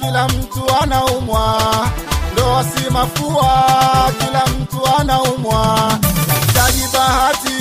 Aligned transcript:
kila 0.00 0.28
mtu 0.28 0.62
anaumwa, 0.82 1.62
ndoa 2.32 2.64
si 2.64 2.90
mafua, 2.90 4.12
kila 4.18 4.46
mtu 4.46 4.80
anaumwa, 5.00 5.90
taji 6.54 6.82
bahati 6.92 7.56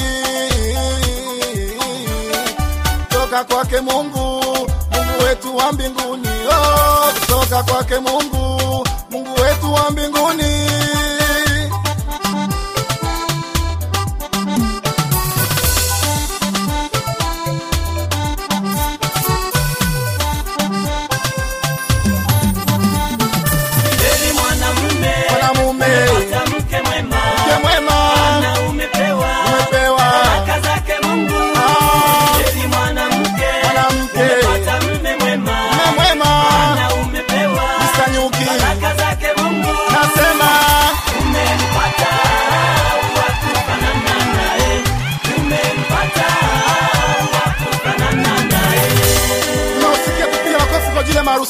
toka 3.10 3.44
kwake 3.44 3.80
Mungu, 3.82 4.44
Mungu 4.92 5.24
wetu 5.26 5.58
wa 5.58 5.72
mbinguni, 5.72 6.28
oh, 6.50 7.12
toka 7.28 7.64
kwake 7.64 7.96
Mungu, 8.00 8.88
Mungu 9.12 9.42
wetu 9.42 9.74
wa 9.74 9.92
mbinguni. 9.92 10.70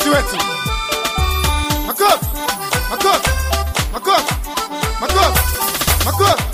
wetu. 0.10 0.38
Makofi, 1.88 2.26
makofi, 2.90 3.30
makofi, 3.94 4.34
makofi, 5.02 5.42
makofi. 6.06 6.45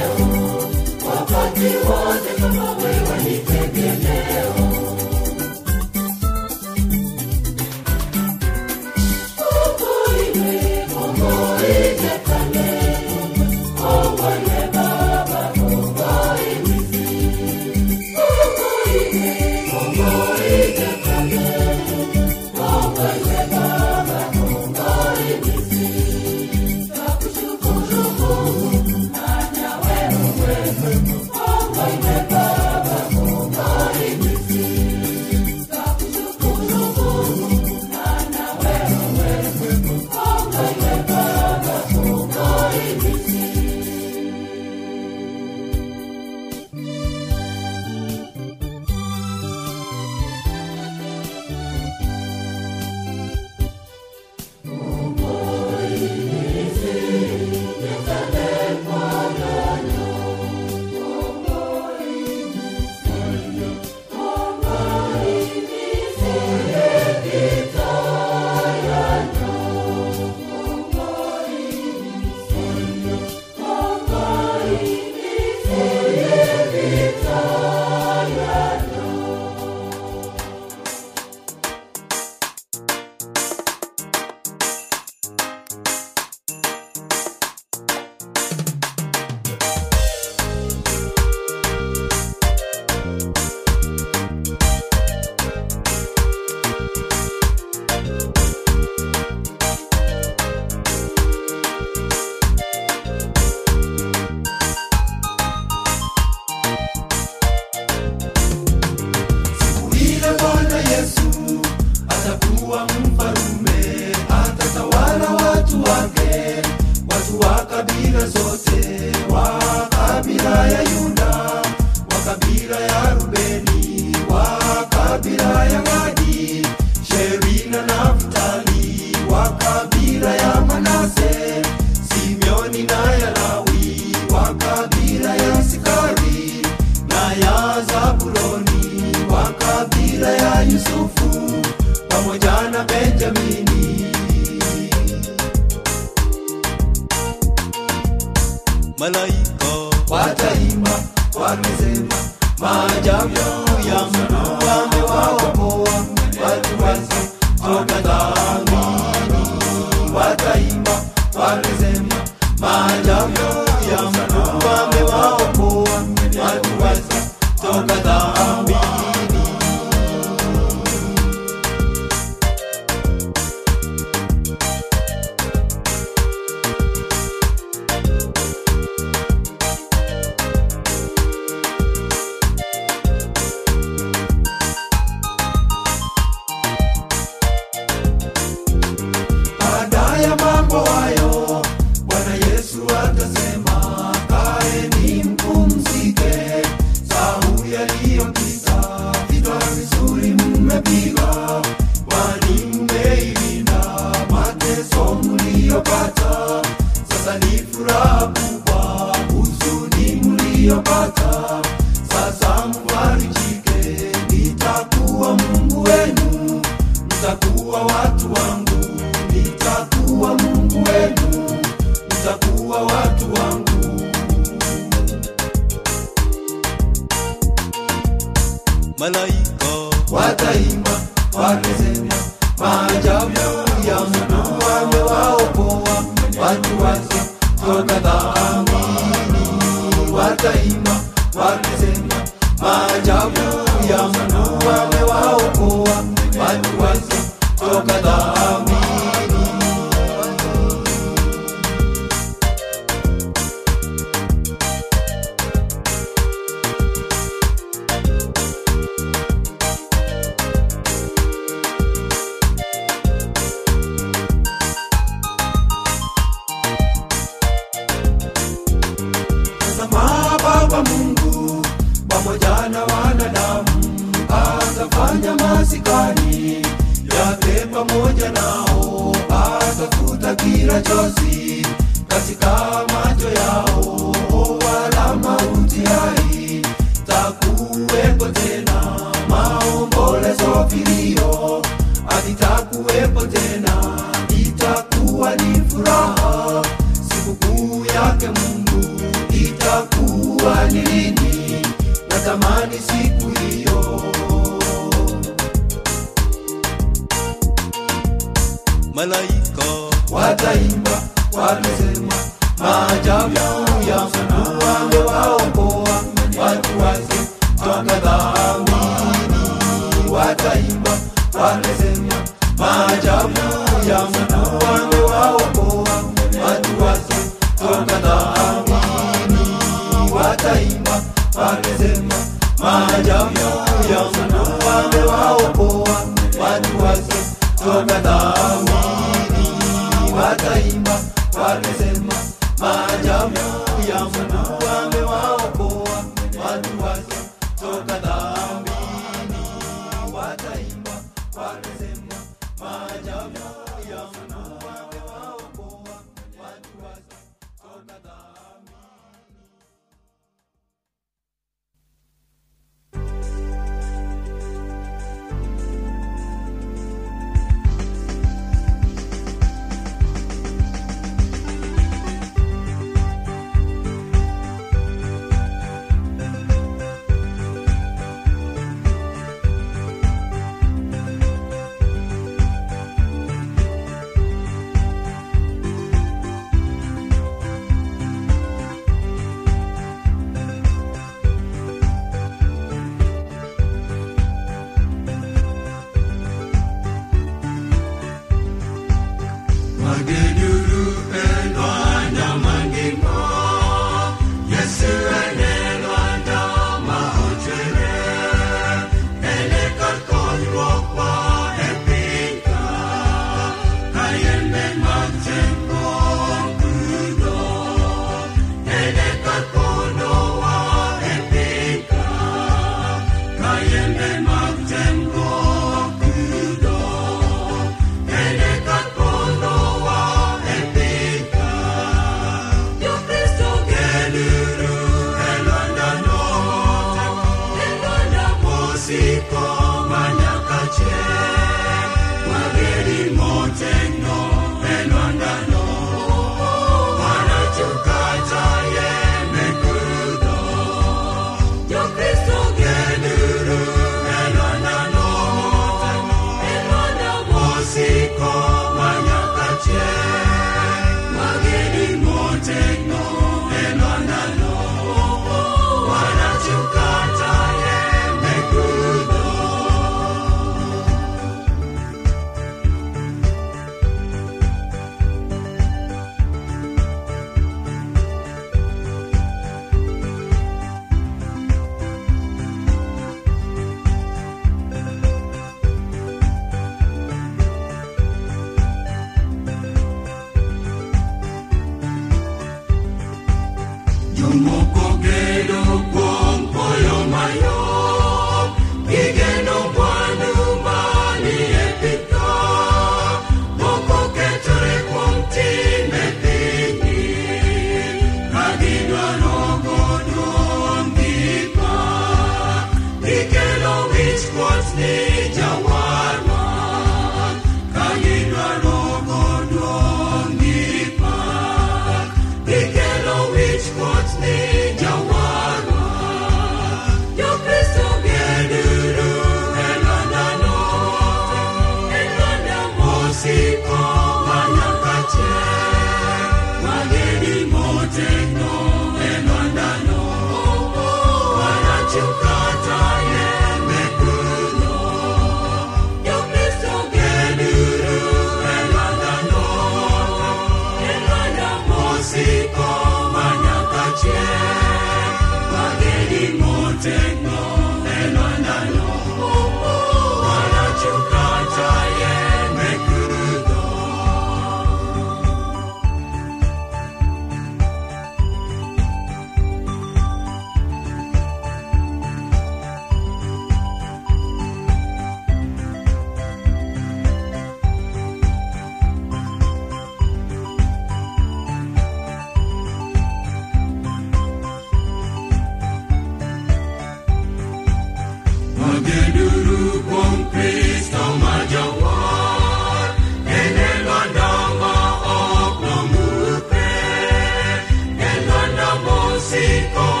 Thank 599.31 600.00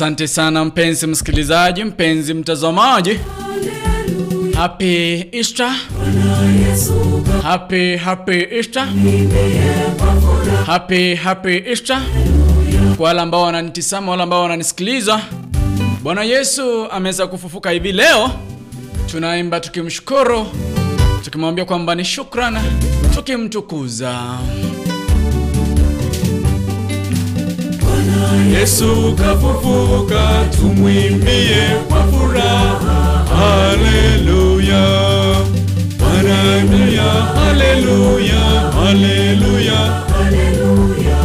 Asante 0.00 0.28
sana 0.28 0.64
mpenzi 0.64 1.06
msikilizaji, 1.06 1.84
mpenzi 1.84 2.34
mtazamaji. 2.34 3.18
Happy 4.56 5.24
Easter. 5.32 5.72
Happy 7.42 7.96
happy 7.96 8.46
Easter. 8.50 8.88
Happy 10.66 11.14
happy 11.14 11.56
Easter. 11.66 12.02
Kwa 12.96 13.06
wale 13.06 13.20
ambao 13.20 13.42
wananitazama, 13.42 14.10
wale 14.10 14.22
ambao 14.22 14.42
wananisikiliza. 14.42 15.20
Bwana 16.02 16.22
Yesu 16.24 16.90
ameweza 16.90 17.26
kufufuka 17.26 17.70
hivi 17.70 17.92
leo. 17.92 18.30
Tunaimba 19.10 19.60
tukimshukuru, 19.60 20.46
tukimwambia 21.24 21.64
kwamba 21.64 21.94
ni 21.94 22.04
shukrani, 22.04 22.58
tukimtukuza. 23.14 24.38
Yesu 28.58 29.14
kafufuka, 29.16 30.20
tumwimbie 30.60 31.62
kwa 31.88 32.04
furaha. 32.04 33.24
Haleluya, 33.36 34.84
haleluya, 35.98 37.04
haleluya, 37.34 38.40
haleluya, 38.72 39.78
haleluya. 40.12 41.18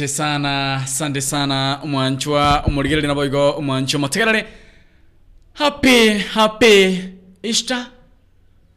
Asante 0.00 0.08
sana 0.08 0.74
asante 0.76 1.20
sana 1.20 1.80
umwanchwa 1.84 2.64
nabo 3.02 3.24
igo 3.24 3.50
umwanchwa 3.52 4.00
mategerere 4.00 4.46
happy 5.52 6.18
happy 6.18 6.98
easter. 7.42 7.86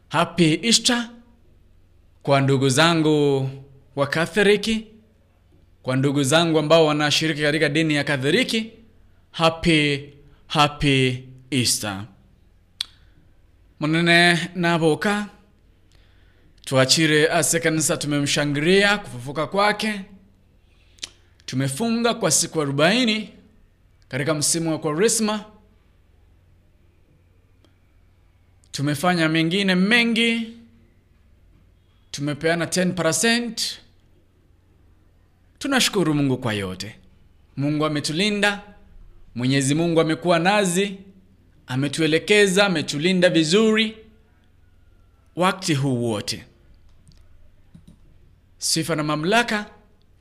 Happy 0.10 0.60
easter. 0.64 1.10
Kwa 2.24 2.42
ndugu 2.42 2.70
zangu 2.70 3.50
wa 3.96 4.08
katholiki 4.08 4.88
kwa 5.84 5.96
ndugu 5.96 6.24
zangu 6.24 6.60
ambao 6.60 6.86
wanashiriki 6.86 7.42
katika 7.42 7.70
dini 7.70 7.94
ya 7.96 8.04
katholiki 8.04 8.72
happy 9.32 10.10
happy 10.48 11.24
easter. 11.52 12.06
Munene 13.80 14.50
naboka. 14.56 15.26
Tuachire 16.66 17.28
ase 17.30 17.60
kanisa 17.60 17.98
tumemshangiria 17.98 18.98
kufufuka 18.98 19.48
kwake 19.48 20.02
tumefunga 21.46 22.14
kwa 22.14 22.32
siku 22.32 22.62
arobaini 22.62 23.30
katika 24.08 24.34
msimu 24.34 24.72
wa 24.72 24.80
kwaresma. 24.80 25.46
Tumefanya 28.72 29.30
mengine 29.30 29.76
mengi. 29.76 30.58
Tumepeana 32.12 32.66
10 32.66 33.78
tunashukuru 35.60 36.14
mungu 36.14 36.38
kwa 36.38 36.54
yote. 36.54 36.96
Mungu 37.58 37.86
ametulinda. 37.86 38.62
Mwenyezi 39.36 39.76
mungu 39.76 40.02
amekuwa 40.02 40.40
nazi. 40.40 40.98
Ametuelekeza 41.68 42.66
ametulinda 42.66 43.30
vizuri. 43.30 43.98
Wakati 45.36 45.74
huu 45.74 46.04
wote. 46.04 46.46
Sifa 48.58 48.96
na 48.96 49.04
mamlaka 49.04 49.66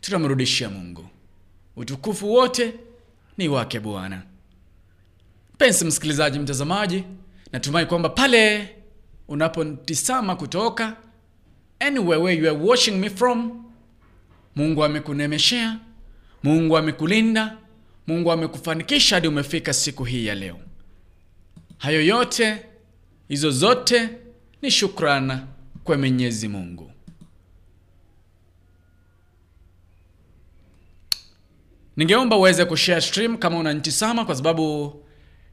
tutamrudishia 0.00 0.70
mungu 0.70 1.06
utukufu 1.76 2.32
wote 2.32 2.74
ni 3.38 3.48
wake 3.48 3.80
bwana. 3.80 4.22
Mpenzi 5.54 5.84
msikilizaji 5.84 6.38
mtazamaji 6.38 7.04
natumai 7.52 7.86
kwamba 7.86 8.08
pale 8.08 8.68
unapotisama 9.28 10.36
kutoka 10.36 10.96
anywhere 11.80 12.22
where 12.22 12.40
you 12.42 12.48
are 12.50 12.58
watching 12.66 12.90
me 12.92 13.10
from 13.10 13.64
mungu 14.56 14.84
amekunemeshea 14.84 15.78
mungu 16.42 16.76
amekulinda 16.76 17.56
mungu 18.06 18.32
amekufanikisha 18.32 19.16
hadi 19.16 19.28
umefika 19.28 19.72
siku 19.72 20.04
hii 20.04 20.26
ya 20.26 20.34
leo. 20.34 20.58
Hayo 21.78 22.06
yote 22.06 22.66
hizo 23.28 23.50
zote 23.50 24.08
ni 24.62 24.70
shukrana 24.70 25.46
kwa 25.84 25.98
mwenyezi 25.98 26.48
mungu 26.48 26.91
ningeomba 31.96 32.36
uweze 32.36 32.64
kushare 32.64 33.00
stream 33.00 33.36
kama 33.38 33.58
unanitisama, 33.58 34.24
kwa 34.24 34.34
sababu 34.34 34.94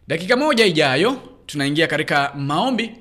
dakika 0.07 0.37
moja 0.37 0.65
ijayo 0.65 1.21
tunaingia 1.45 1.87
katika 1.87 2.33
maombi 2.35 2.91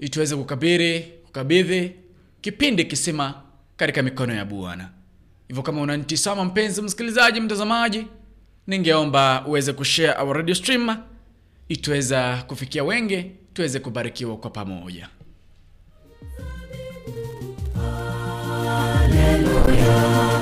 ili 0.00 0.08
tuweze 0.08 0.36
kukabiri 0.36 1.00
kukabidhi 1.00 1.92
kipindi 2.40 2.84
kisima 2.84 3.34
katika 3.76 4.02
mikono 4.02 4.34
ya 4.34 4.44
bwana. 4.44 4.88
Hivyo 5.48 5.62
kama 5.62 5.80
unanitisama, 5.82 6.44
mpenzi 6.44 6.82
msikilizaji 6.82 7.40
mtazamaji 7.40 8.06
ningeomba 8.66 9.44
uweze 9.46 9.72
kushare 9.72 10.22
our 10.22 10.36
radio 10.36 10.54
stream 10.54 10.96
ili 11.68 11.76
kufikia 12.46 12.84
wengi 12.84 13.30
tuweze 13.54 13.80
kubarikiwa 13.80 14.36
kwa 14.36 14.50
pamoja. 14.50 15.08
Ndiyo 19.08 20.35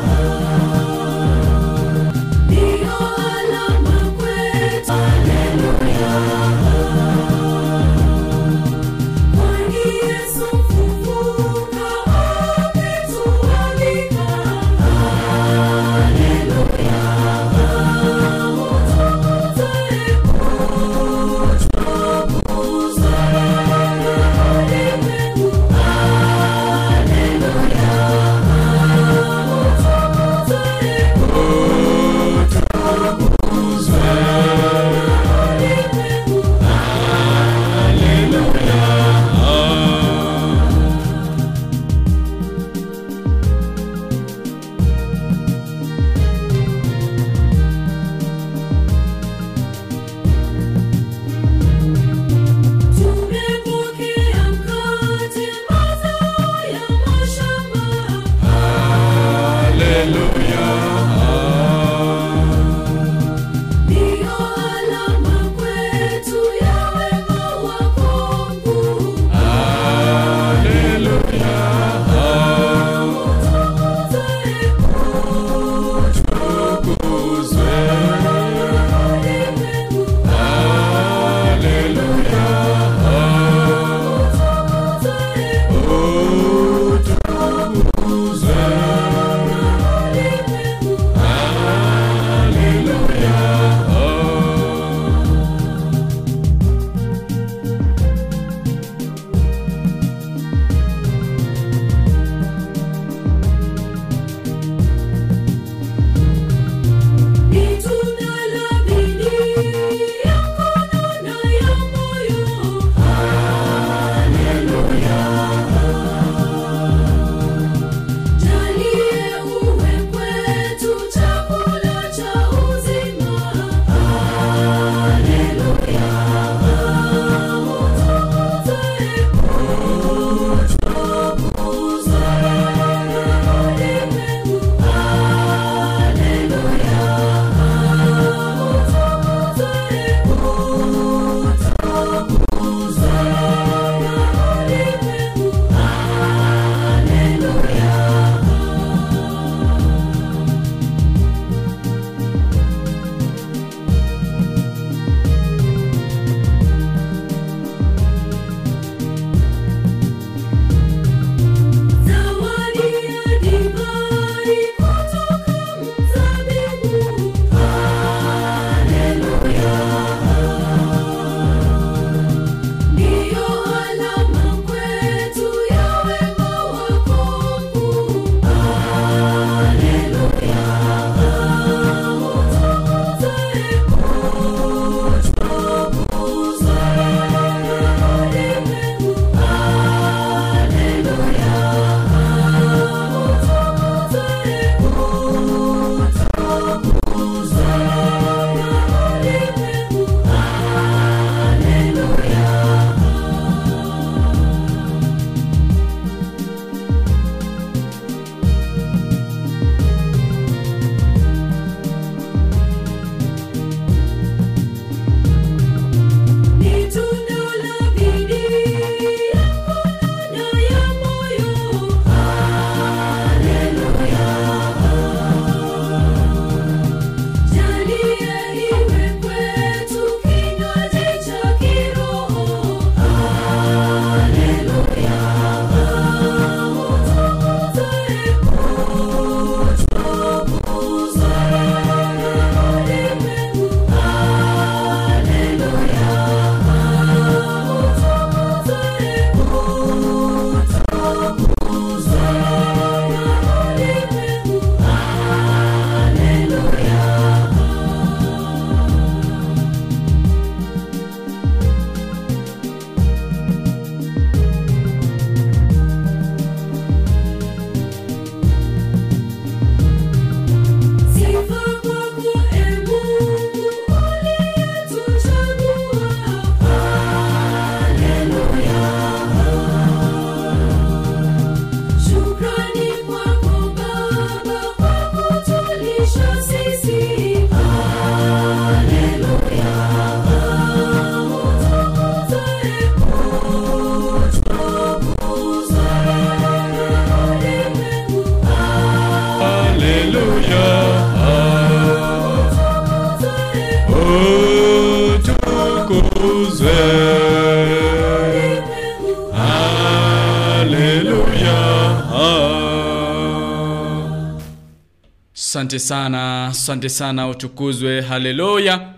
asante 315.74 315.78
sana 315.88 316.46
asante 316.46 316.88
sana 316.88 317.28
utukuzwe 317.28 318.00
haleluya. 318.00 318.94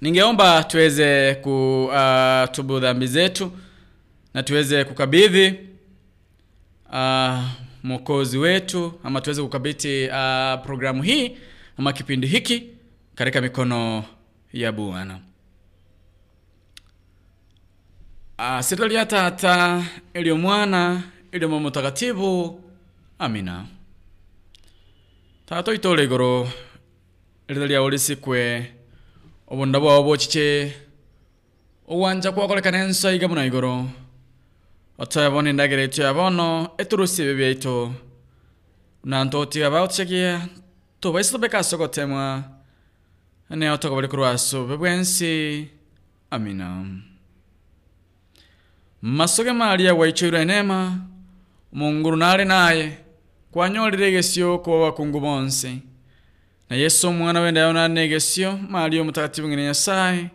Ningeomba 0.00 0.64
tuweze 0.64 1.34
kutubu 1.34 2.80
dhambi 2.80 3.06
zetu 3.06 3.52
na 4.34 4.42
tuweze 4.42 4.84
kukabidhi 4.84 5.54
uh, 6.92 7.40
mwokozi 7.82 8.38
wetu 8.38 9.00
ama 9.04 9.20
tuweze 9.20 9.42
kukabidhi 9.42 10.04
uh, 10.08 10.60
programu 10.64 11.02
hii 11.02 11.36
ama 11.78 11.92
kipindi 11.92 12.26
hiki 12.26 12.62
katika 13.14 13.40
mikono 13.40 14.04
ya 14.52 14.72
bwana. 14.72 15.20
Uh, 18.38 18.60
sitali 18.60 18.94
ya 18.94 19.06
tata 19.06 19.84
iliyo 20.14 20.36
mwana 20.36 21.02
iliyo 21.32 21.48
mwa 21.48 21.60
mutakatifu 21.60 22.60
amina. 23.18 23.66
Tata 25.46 25.72
itole 25.74 26.04
igoro 26.04 26.48
irita 27.48 27.66
ryawe 27.66 27.90
risikwe 27.90 28.72
obunda 29.48 29.80
bwao 29.80 30.02
bochiche 30.02 30.74
owancha 31.88 32.32
kwakorekana 32.32 32.78
enso 32.84 33.12
iga 33.12 33.28
buna 33.28 33.46
igoro 33.46 33.88
otoyabona 34.98 35.50
endagera 35.50 35.82
itu 35.84 36.02
yabono 36.02 36.70
eturusi 36.78 37.22
ebi 37.22 37.34
byaitu 37.34 37.92
nanto 39.04 39.40
otiga 39.40 39.70
baotichagia 39.70 40.48
tubaisi 41.00 41.32
tobekasogotemwa 41.32 42.42
ne 43.50 43.70
otoka 43.70 43.94
bari 43.94 44.08
kurwaso 44.08 44.66
bebwensi 44.66 45.68
amina. 46.30 46.84
Masoge 49.02 49.52
maria 49.52 49.94
waichoirwe 49.94 50.42
enema 50.42 50.98
munguru 51.72 52.16
nari 52.16 52.44
naye 52.44 52.98
kwanyolire 53.56 54.08
egesio 54.08 54.58
kuba 54.58 54.78
bakungu 54.78 55.20
bonse. 55.20 55.78
Na 56.70 56.76
yesu 56.76 57.08
omwana 57.08 57.40
wenda 57.40 57.60
yona 57.60 57.88
negesio 57.88 58.58
maria 58.68 59.00
omutagatifu 59.00 59.48
ngene 59.48 59.62
nyasaye. 59.64 60.30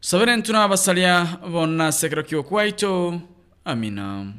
Sabere 0.00 0.36
ntuna 0.36 0.64
abasalya 0.64 1.38
bonna 1.52 1.92
sekero 1.92 2.22
kyo 2.22 2.42
kwaito. 2.42 3.20
Amina. 3.64 4.34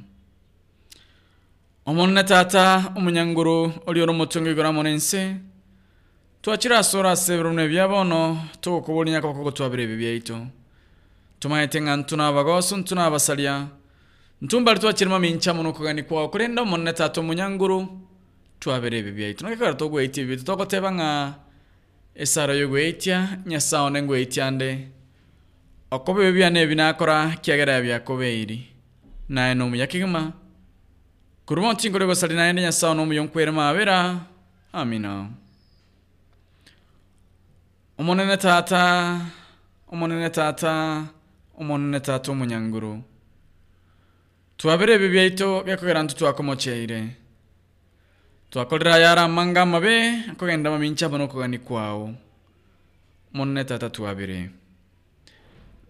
Omonne 1.85 2.23
tata 2.23 2.91
omunyanguru 2.97 3.71
oli 3.87 4.01
oro 4.01 4.11
omutungu 4.13 4.49
igora 4.49 4.71
monense 4.71 5.35
twakira 6.41 6.79
asora 6.79 7.11
asebero 7.11 7.49
bune 7.49 7.67
byabono 7.67 8.43
tugukubulinya 8.61 9.21
kabako 9.21 9.43
gutwabira 9.43 9.83
ebi 9.83 9.95
byaitu 9.95 10.47
tumaete 11.39 11.81
ng'a 11.81 11.95
ntuna 11.95 12.27
abagoso 12.27 12.77
ntuna 12.77 13.05
abasalya 13.05 13.78
ntumbali 14.41 14.79
twakirima 14.79 15.19
mincha 15.19 15.53
muno 15.53 15.73
kugani 15.73 16.03
kwao 16.03 16.29
kurenda 16.29 16.61
omonne 16.61 16.93
tata 16.93 17.21
omunyanguru 17.21 17.87
twabere 18.59 18.97
ebi 18.99 19.11
byaitu 19.11 19.43
nakekara 19.43 19.73
togwaitia 19.73 20.23
bibi 20.23 20.35
byaitu 20.35 20.45
togoteba 20.45 20.91
ng'a 20.91 21.33
esara 22.15 22.53
yogwaitia 22.53 23.39
nyasaye 23.45 23.83
one 23.85 24.01
ngwaitia 24.01 24.51
nde 24.51 24.87
okoba 25.91 26.23
ebi 26.23 26.37
byana 26.37 26.59
ebi 26.59 26.75
nakora 26.75 27.35
kiagera 27.41 27.81
byakobeiri 27.81 28.59
naye 29.29 29.53
nomuyakigima 29.53 30.31
kuruma 31.45 31.69
otinkore 31.69 32.05
gosali 32.05 32.35
naye 32.35 32.53
nde 32.53 32.61
nyasaye 32.61 32.93
nomuyonkwere 32.93 33.51
mabera 33.51 34.19
amina. 34.73 35.27
Omonene 37.97 38.37
tata 38.37 39.19
omonene 39.91 40.29
tata 40.29 41.03
omonene 41.59 41.99
tata 41.99 42.31
omunyanguru 42.31 43.03
twabere 44.59 44.93
ebi 44.93 45.07
byaitu 45.09 45.63
byakogera 45.65 46.03
ntu 46.03 46.15
twakomocheire 46.15 46.99
twakorera 48.51 48.97
yara 48.97 49.23
amanga 49.23 49.61
amabe 49.61 49.95
akogenda 50.31 50.71
mamincha 50.71 51.09
bono 51.09 51.23
okogani 51.23 51.59
kwao. 51.59 52.13
Omonene 53.33 53.63
tata 53.63 53.89
twabere 53.89 54.49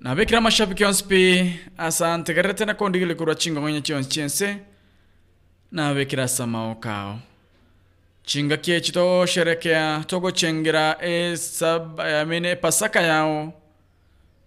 nabekira 0.01 0.41
mashabiki 0.41 0.85
onsi 0.85 1.03
pi 1.03 1.21
asante. 1.77 2.33
Garere 2.33 2.53
tena 2.53 2.73
kondigile 2.73 3.15
kurwa 3.15 3.35
chinga 3.35 3.59
ng'onya 3.59 3.81
chionsi 3.81 4.09
chiense. 4.09 4.57
Nabekira 5.71 6.27
samao 6.27 6.75
kao. 6.75 7.19
Chinga 8.23 8.57
kiechi 8.57 8.91
tosherekea 8.91 10.03
togochengera 10.07 11.01
esab 11.01 11.99
amine 11.99 12.55
pasaka 12.55 13.01
yao. 13.01 13.53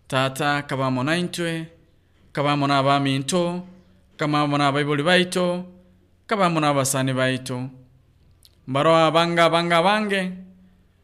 Tata 0.07 0.63
kabamo 0.63 1.03
naintwe 1.03 1.67
kabamo 2.33 2.67
n'abaminto 4.27 4.29
kabamo 4.29 4.59
n'abaibuli 4.59 5.03
baito 5.03 5.65
kabamo 6.27 6.61
n'abasani 6.61 7.13
baito. 7.13 7.71
Mbaro 8.67 8.95
abanga 8.95 9.45
abanga 9.45 9.79
abange 9.79 10.33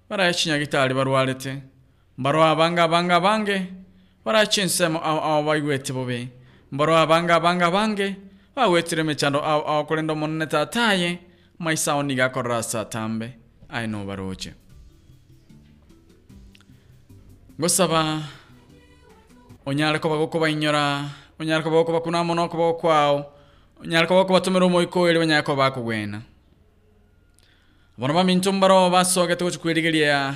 barayachinya 0.09 0.59
gitari 0.59 0.95
barwarete. 0.95 1.63
Mbaro 2.19 2.45
abanga 2.45 2.85
abanga 2.85 3.17
abange 3.17 3.67
barachinsemo 4.25 5.01
aho 5.03 5.19
aho 5.19 5.43
baigwete 5.43 5.93
bobe. 5.93 6.29
Mbaro 6.73 6.97
abanga 6.97 7.37
abanga 7.37 7.67
abange 7.67 8.17
bagwetire 8.55 9.03
mechando 9.03 9.43
aho 9.43 9.63
aho 9.67 9.85
kurenda 9.85 10.13
omonene 10.13 10.47
tataye 10.47 11.19
maisa 11.59 11.95
oni 11.95 12.15
gakorera 12.15 12.63
satambe 12.63 13.39
aino 13.69 13.99
no 13.99 14.07
baroche. 14.07 14.55
Ngosaba 17.59 18.23
onyale 19.67 19.99
koba 19.99 20.17
goko 20.17 20.39
bainyora 20.39 21.11
onyare 21.41 21.63
koba 21.63 21.77
goko 21.77 21.93
bakuna 21.93 22.25
mono 22.25 22.49
koba 22.49 22.75
kwao 22.79 23.33
onyare 23.83 24.07
koba 24.07 24.23
goko 24.23 24.33
batumira 24.33 24.67
omoiko 24.67 25.09
eri 25.09 25.19
banyare 25.19 25.43
koba 25.43 25.71
bakugwena 25.71 26.23
bono 27.99 28.15
baminto 28.15 28.53
mbaro 28.53 28.91
basogete 28.91 29.45
gochikwirigeria 29.45 30.35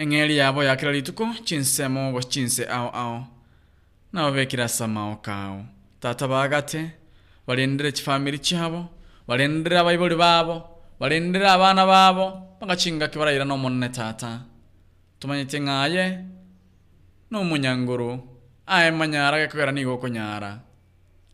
eng'eri 0.00 0.36
yabo 0.36 0.64
yakira 0.64 0.92
rituko 0.92 1.28
chinsemo 1.44 2.12
go 2.12 2.20
chinse 2.22 2.64
ao 2.64 2.88
ao. 2.88 3.26
Nabo 4.12 4.32
bekira 4.32 4.68
samao 4.68 5.16
kao. 5.16 5.64
Tata 6.00 6.28
bagate 6.28 6.92
barendere 7.46 7.92
chifamili 7.92 8.38
chabo 8.38 8.88
barendere 9.28 9.78
abaibuli 9.78 10.16
babo 10.16 10.64
barendere 11.00 11.48
abana 11.48 11.86
babo 11.86 12.56
bagachinga 12.60 13.08
kibarayira 13.08 13.44
n'omonene 13.44 13.88
tata. 13.92 14.40
Tumanyite 15.20 15.60
ng'aye 15.60 16.24
n'omunyanguru 17.30 18.29
aye 18.70 18.90
manyara 18.90 19.38
gekogera 19.42 19.72
nigo 19.72 19.94
okonyara 19.94 20.60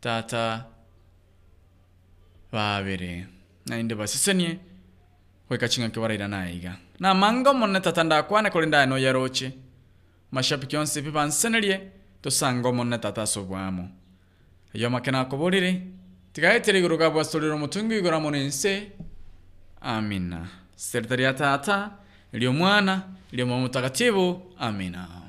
tata 0.01 0.65
babere 2.51 3.27
nainde 3.65 3.93
basisenie 3.95 4.57
gwekachinga 5.47 5.89
kibarayira 5.93 6.27
naiga 6.27 6.73
namanga 6.99 7.49
omonene 7.49 7.79
tata 7.79 8.03
ndakwane 8.03 8.49
kori 8.49 8.67
ndaye 8.67 8.85
noyeroche 8.85 9.53
mashabiki 10.31 10.77
onsi 10.77 11.01
pi 11.01 11.11
bansenerie 11.11 11.81
tosanga 12.21 12.97
tata 12.97 13.21
asobwamo 13.21 13.89
iyo 14.73 14.89
make 14.89 15.11
nakoborire 15.11 15.81
tigaetere 16.33 16.79
iguru 16.79 16.97
gabwasorera 16.97 17.53
omutungu 17.53 17.93
igora 17.93 18.19
monense 18.19 18.91
amina. 19.81 20.47
Seritari 20.75 21.23
ya 21.23 21.33
tata 21.33 21.91
iliyo 22.33 22.53
mwana 22.53 23.03
iliyo 23.31 23.47
mwa 23.47 23.59
mutakatifu 23.59 24.41
amina 24.59 25.26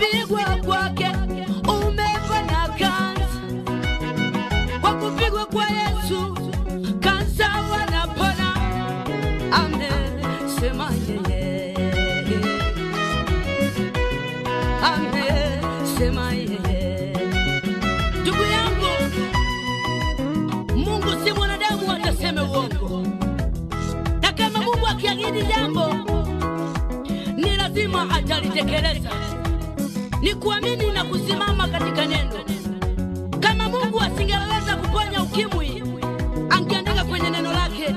kupigwa 0.00 0.44
kwake 0.64 1.06
umepona 1.68 2.42
na 2.46 2.68
kansa, 2.68 3.40
kwa 4.80 4.94
kupigwa 4.94 5.46
kwa 5.46 5.64
Yesu 5.64 6.36
kansa 7.00 7.48
wanapona, 7.70 8.54
amesema 9.52 10.90
yeye, 11.08 11.76
amesema 14.82 16.32
yeye. 16.32 17.16
Ndugu 18.22 18.42
yangu, 18.42 18.92
Mungu 20.76 21.24
si 21.26 21.32
mwanadamu 21.32 21.92
ataseme 21.92 22.40
uongo, 22.40 23.06
na 24.22 24.32
kama 24.32 24.58
Mungu 24.58 24.86
akiahidi 24.86 25.42
jambo 25.42 25.94
ni 27.36 27.56
lazima 27.56 28.10
atalitekeleza 28.10 29.10
ni 30.20 30.34
kuamini 30.34 30.90
na 30.92 31.04
kusimama 31.04 31.68
katika 31.68 32.06
neno. 32.06 32.34
Kama 33.40 33.68
Mungu 33.68 34.00
asingeweza 34.00 34.76
kuponya 34.76 35.22
ukimwi, 35.22 35.82
angeandika 36.50 37.04
kwenye 37.04 37.30
neno 37.30 37.52
lake 37.52 37.94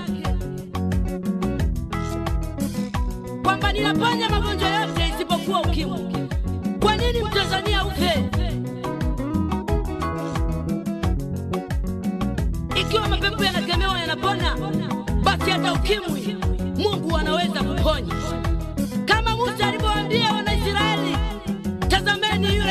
kwamba 3.44 3.72
ninaponya 3.74 4.30
magonjwa 4.30 4.70
yote 4.70 5.08
isipokuwa 5.16 5.62
ukimwi. 5.62 6.00
Kwa 6.80 6.95
nini 6.95 7.24
Mtanzania 7.24 7.86
ufe? 7.86 8.24
Ikiwa 12.76 13.08
mapepo 13.08 13.44
yanakemewa 13.44 14.00
yanapona, 14.00 14.58
basi 15.24 15.50
hata 15.52 15.74
ukimwi 15.74 16.38
Mungu 16.78 17.18
anaweza 17.18 17.64
kuponya. 17.64 18.14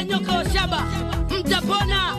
wewe 0.02 0.04
nyoka 0.04 0.32
wa 0.32 0.44
shaba 0.50 0.82
mtapona, 1.40 2.16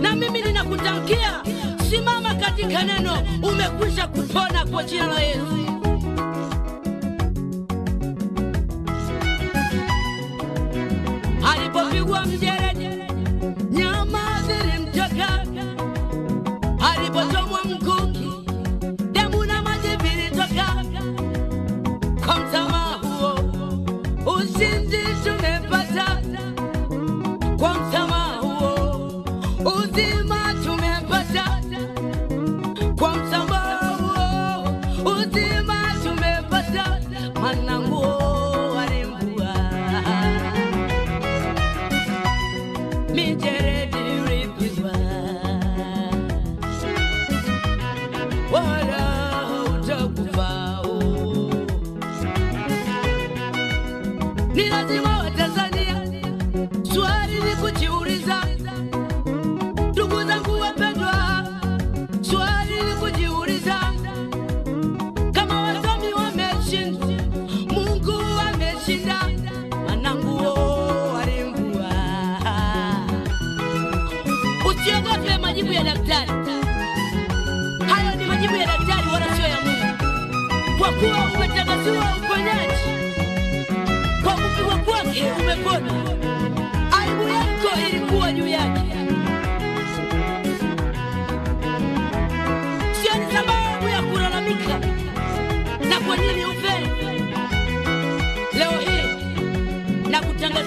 na 0.00 0.14
mimi 0.16 0.42
ninakutankia 0.42 1.42
simama 1.90 2.34
katika 2.34 2.82
neno, 2.82 3.22
umekwisha 3.42 4.06
kupona 4.06 4.66
kwa 4.66 4.84
jina 4.84 5.06
la 5.06 5.20
Yesu. 5.20 5.66
Alipopigwa 11.52 12.26
mje 12.26 12.51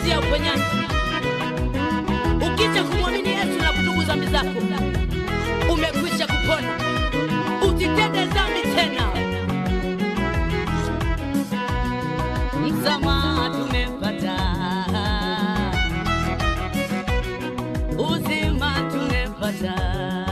kazi 0.06 0.10
ya 0.11 0.19
uponyaji. 0.19 0.64
Ukisha 2.48 2.84
kumwamini 2.84 3.30
Yesu 3.30 3.60
na 3.61 3.72
kutubu 3.73 4.03
dhambi 4.03 4.26
zako, 4.27 4.60
umekwisha 5.73 6.27
kupona, 6.27 6.72
usitende 7.68 8.26
dhambi 8.26 8.61
tena. 8.76 9.10
Msamaha 12.68 13.49
tumepata, 13.49 14.38
uzima 17.98 18.76
tumepata. 18.91 20.24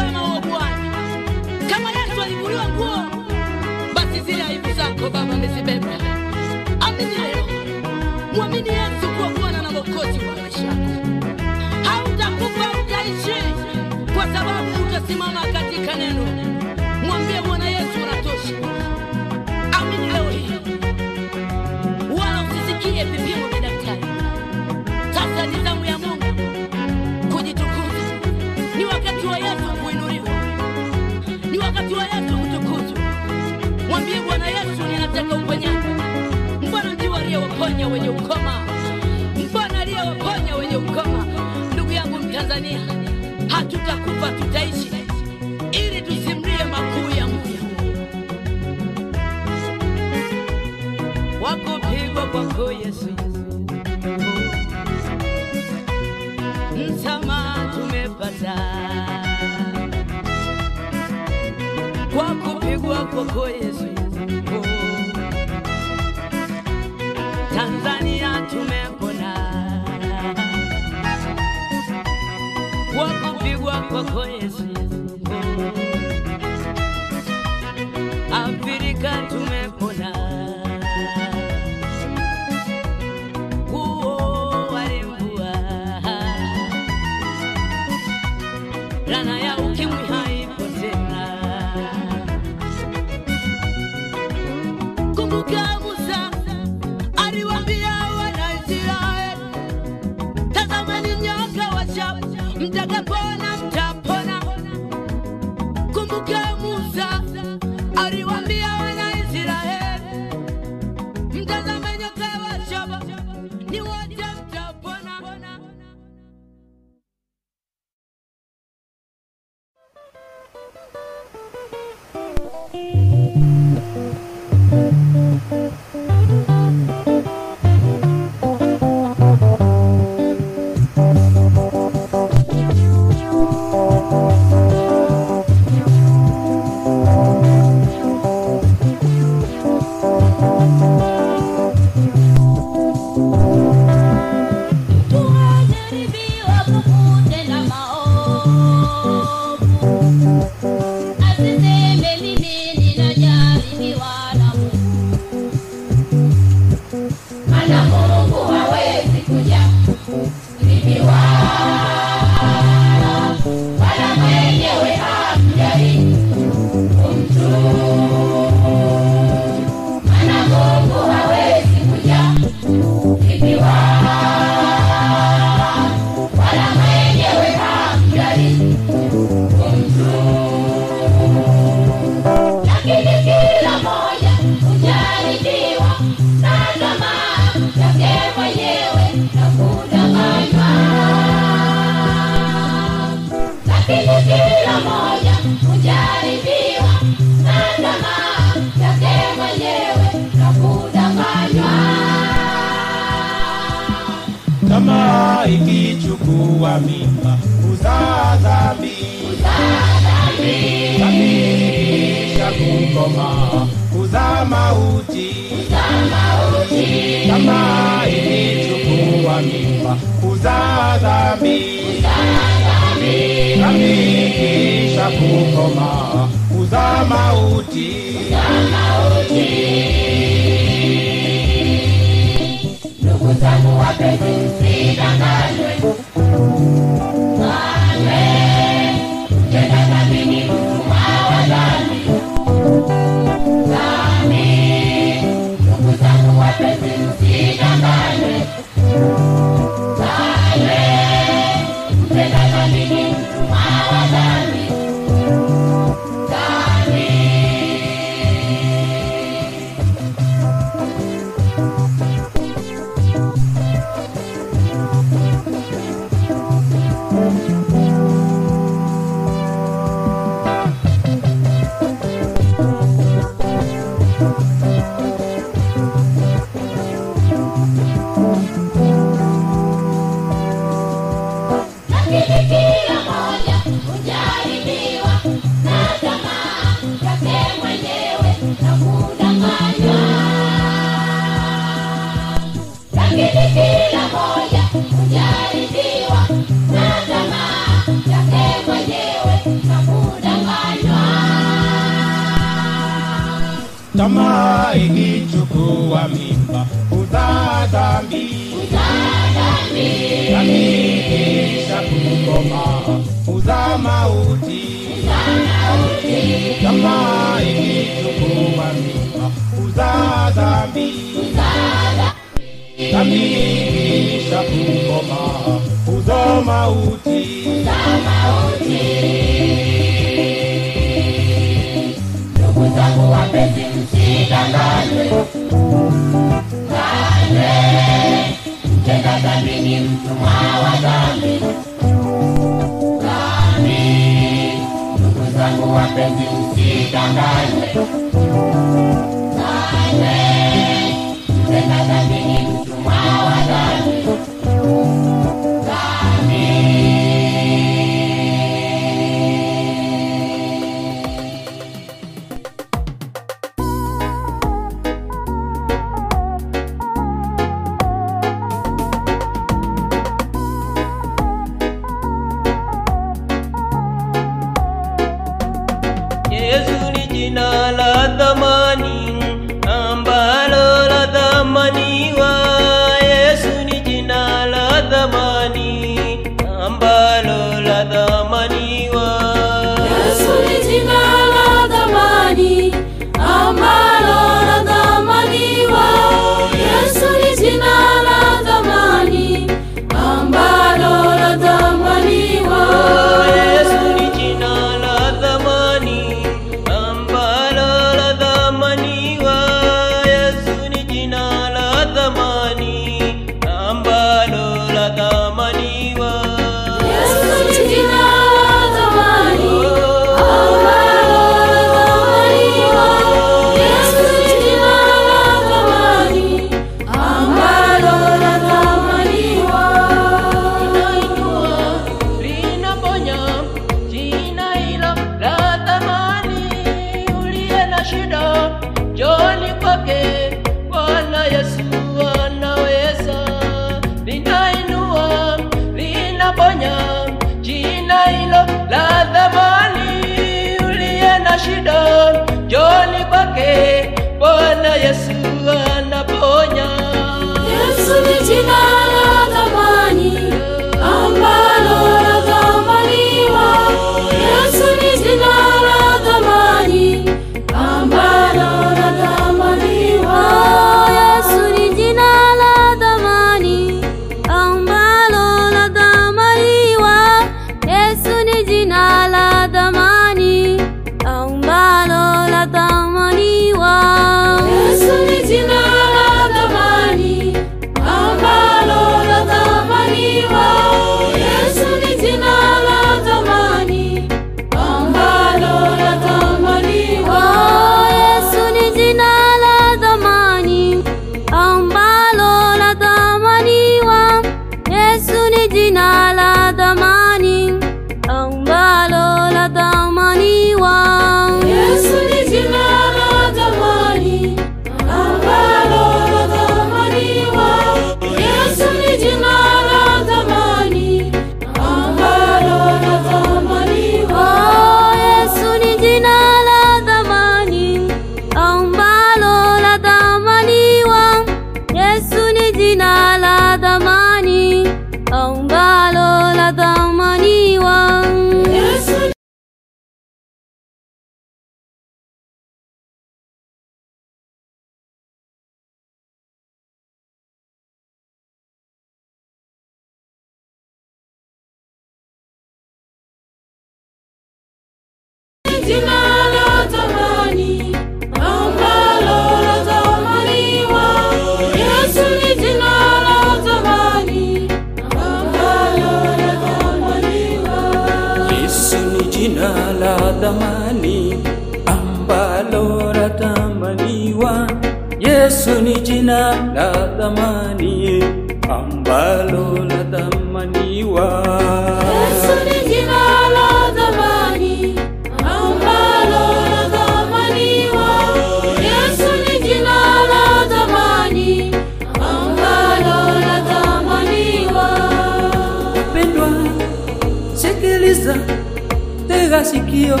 sikio 599.44 600.00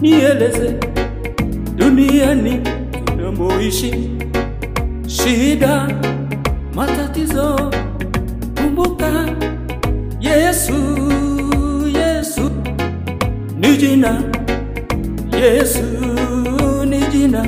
nieleze 0.00 0.74
duniani 1.76 2.60
tunamoishi, 3.04 4.10
shida, 5.06 5.88
matatizo. 6.74 7.70
Kumbuka 8.56 9.10
Yesu, 10.20 10.72
Yesu 11.94 12.50
ni 13.58 13.76
jina, 13.76 14.22
Yesu 15.42 15.82
ni 16.88 16.98
jina, 17.12 17.46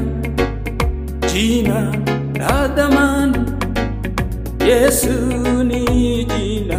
jina 1.33 1.93
la 2.39 2.69
thamani. 2.69 3.39
Yesu 4.69 5.11
ni 5.65 6.25
jina. 6.25 6.79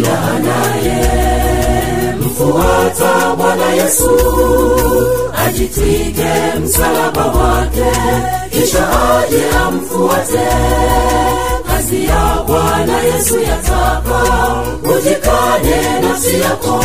Kila 0.00 0.20
anaye 0.30 1.06
mfuata 2.20 3.34
bwana 3.36 3.66
yesu 3.72 4.10
ajitwike 5.46 6.28
msalaba 6.64 7.24
wake 7.26 7.84
kisha 8.50 8.88
aje 9.18 9.42
amfuate. 9.66 10.48
Kazi 11.66 12.04
ya 12.04 12.44
bwana 12.46 13.00
yesu 13.00 13.38
yataka 13.40 14.22
ujikane 14.84 16.00
nafsi 16.02 16.40
yako. 16.40 16.80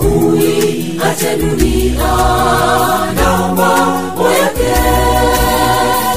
Uiache 0.00 1.36
dunia 1.36 2.12
na 3.14 3.38
mambo 3.56 4.30
yake 4.30 4.74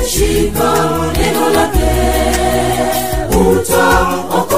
shika 0.10 0.74
neno 1.18 1.50
lake 1.50 1.92
utaokoka 3.32 4.55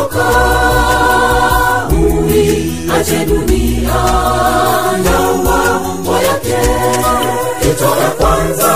uiache 1.91 3.25
dunia 3.25 3.95
na 5.03 5.19
mambo 5.43 6.11
yake 6.13 6.57
itoe 7.61 8.07
kwanza 8.17 8.73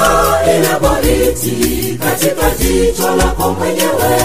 ile 0.56 0.80
boriti 0.82 1.98
katika 2.04 2.50
jicho 2.50 3.16
lako 3.16 3.52
mwenyewe. 3.60 4.22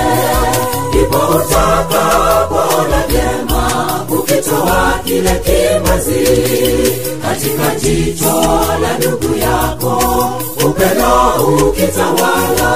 Ndipo 0.89 1.17
utakapoona 1.17 3.03
vyema 3.09 3.71
ukitoa 4.09 4.99
kile 5.05 5.31
kimazi 5.45 6.27
katika 7.23 7.75
jicho 7.81 8.43
la 8.83 8.99
ndugu 8.99 9.39
yako. 9.39 10.03
Upendo 10.67 11.35
ukitawala 11.69 12.73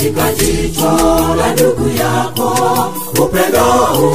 katika 0.00 0.32
jicho 0.32 0.90
la 1.36 1.52
ndugu 1.52 1.88
yako 1.98 2.52
upendo 3.22 3.64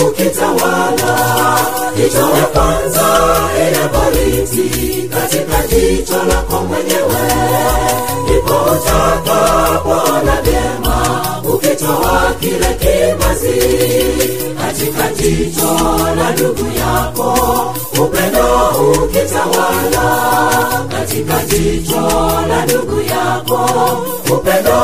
ukitawala. 0.07 1.60
Itoe 1.98 2.41
kwanza 2.53 3.07
ile 3.57 3.90
boriti 3.94 5.10
katika 5.10 5.68
jicho 5.68 6.24
lako 6.30 6.62
mwenyewe. 6.64 7.22
Ndipo 8.24 8.53
utakapoona 8.53 10.41
vyema 10.41 11.22
ukitoa 11.86 12.34
kile 12.40 12.74
kimazi 12.80 13.60
katika 14.62 15.10
jicho 15.24 15.98
la 16.18 16.32
ndugu 16.32 16.66
yako. 16.80 17.34
Upendo 18.02 18.70
ukitawala 19.03 20.07
katika 20.90 21.41
jicho 21.44 22.02
ndugu 22.66 23.02
yako. 23.02 23.70
Upendo 24.34 24.78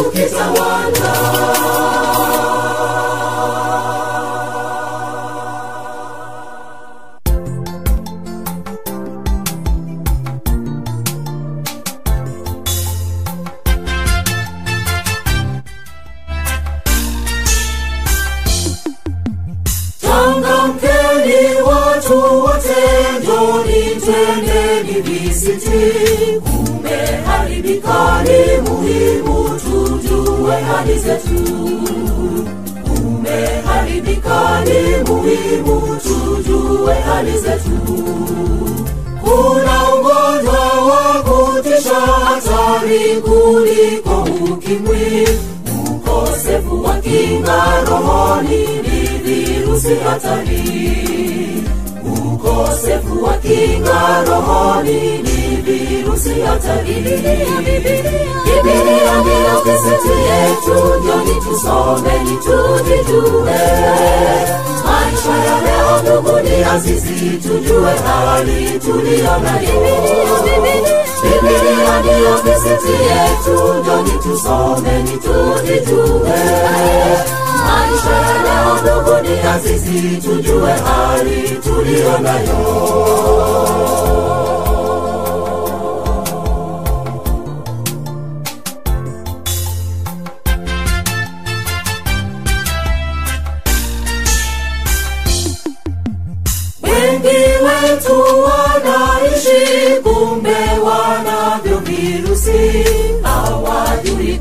ukitawala 0.00 1.16
njoni 24.06 24.46
twendeni 24.46 25.00
visiti 25.00 26.40
kumeharibika 26.40 28.22
ni 28.24 28.70
muhimu 28.70 29.60
tujue 29.60 30.60
hali 30.60 30.98
zetu 30.98 31.44
tumeharibika, 32.84 34.64
ni 34.64 35.10
muhimu 35.10 35.96
tujue 36.02 36.94
hali 36.94 37.38
zetu. 37.38 37.70
Kuna 39.20 39.94
ugonjwa 39.94 40.60
wa 40.88 41.22
kutisha, 41.22 41.94
hatari 42.00 43.22
kuliko 43.22 44.28
ukimwi. 44.52 45.28
Ukosefu 45.90 46.84
wa 46.84 46.94
kinga 46.98 47.84
rohoni 47.90 48.66
ni 48.66 49.18
virusi 49.24 49.94
hatari. 49.94 51.06
Ukosefu 52.50 53.24
wa 53.24 53.32
kinga 53.34 54.24
rohoni 54.28 55.18
ni 55.18 55.56
virusi 55.62 56.40
hatari. 56.40 56.94
Biblia 58.44 59.20
ndiyo 59.20 59.60
kisiti 59.64 60.14
yetu, 60.28 61.00
joni 61.06 61.34
tusomeni 61.40 62.36
tujijue. 62.36 63.60
Maisha 64.84 65.34
ya 65.46 65.60
leo 65.64 66.02
ndugu 66.02 66.40
ni 66.40 66.64
azizi, 66.64 67.30
tujue 67.42 67.92
hali 68.06 68.78
tuliyo 68.80 69.38
nayo. 69.38 69.96
Biblia 71.22 72.00
ndiyo 72.00 72.34
kisiti 72.44 72.92
yetu, 73.02 73.84
joni 73.86 74.10
tusomeni 74.22 75.10
tujijue. 75.10 76.38
Maisha 77.66 78.42
leo 78.44 78.76
ndugu 78.82 79.20
ni 79.28 79.40
azizi, 79.48 80.16
tujue 80.16 80.72
hali 80.72 81.48
tuliyo 81.64 82.18
nayo. 82.18 84.05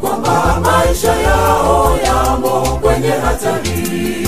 Kwamba 0.02 0.60
maisha 0.62 1.16
yao 1.16 1.98
yamo 2.06 2.80
kwenye 2.82 3.10
hatari. 3.10 4.28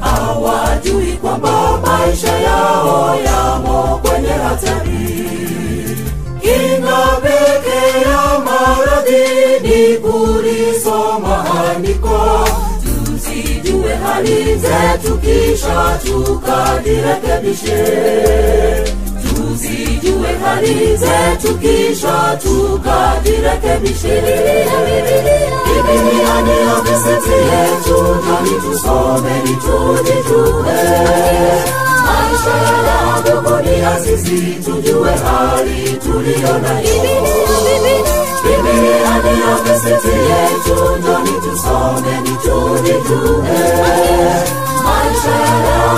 Hawajui 0.00 1.12
kwamba 1.12 1.78
maisha 1.86 2.32
yao 2.38 3.16
yamo 3.24 4.00
kwenye 4.02 4.28
hatari. 4.28 5.16
Kinga 6.40 7.06
peke 7.22 8.00
ya 8.08 8.38
maradhi 8.38 9.60
ni 9.62 9.96
kulisoma 9.96 11.44
andiko 11.74 12.48
tusijue 13.04 13.94
hali 13.94 14.44
zetu 14.58 15.18
kisha 15.18 15.98
tukajirekebishe 16.06 17.84
tuzijue 19.60 20.28
hali 20.44 20.96
zetu 20.96 21.58
kisha 21.58 22.38
tukajirekebishe 22.42 24.22
bibilia 25.64 26.40
ndiyo 26.42 26.76
kiseti 26.84 27.30
yetu 27.30 28.16
nani 28.26 28.50
tusomeni 28.60 29.56
tujijue 29.56 30.78
maisha 32.06 32.56
ya 32.86 33.20
ndugu 33.20 33.56
ni 33.62 33.84
azizi 33.84 34.40
tujue 34.64 35.10
hali 35.10 35.92
tuliyo 35.92 36.58
nayo. 36.58 37.02
Bibilia 38.42 39.18
ndiyo 39.18 39.56
yetu 40.08 40.96
tusome 41.50 42.20
ni 42.22 42.30
tujijue 42.30 43.56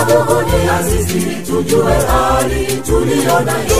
ndugu 0.05 0.41
ni 0.41 0.69
azizi 0.69 1.21
tujue 1.51 1.93
hali 1.93 2.65
tuliyo 2.65 3.39
nayo. 3.39 3.79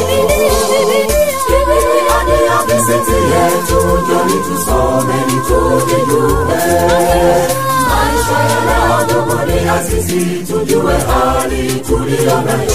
Kiseti 2.68 3.12
yetu 3.12 3.80
njoni 4.04 4.34
tusomeni 4.44 5.42
tujijue 5.48 6.60
maisha 7.90 8.40
ya 8.50 8.60
leo 8.66 9.04
ndugu 9.06 9.52
ni 9.52 9.70
tujue 10.48 10.94
hali 10.94 11.72
tuliyo 11.88 12.42
nayo. 12.42 12.70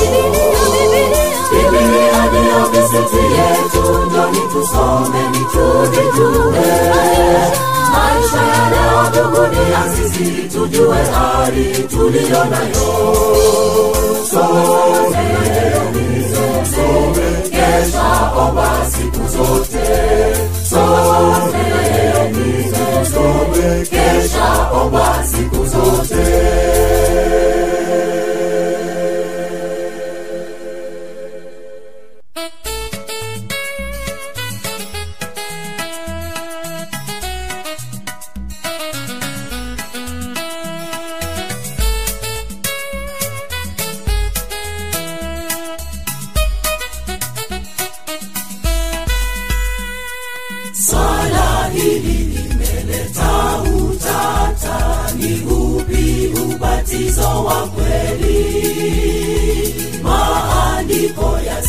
Bibilia 1.50 2.26
ndiyo 2.26 2.66
kiseti 2.72 3.16
yetu 3.16 4.06
njoni 4.06 4.40
tusomeni 4.52 5.38
tujijue 5.52 6.64
maisha 7.94 8.42
ya 8.52 8.70
leo 8.70 9.08
ndugu 9.10 9.46
ni 9.46 9.74
azizi 9.74 10.48
tujue 10.48 10.96
hali 11.04 11.64
tuliyo 11.88 12.44
nayo 12.44 13.94
kesha 23.90 24.70
omba 24.72 25.24
siku 25.24 25.66
zote 25.66 26.24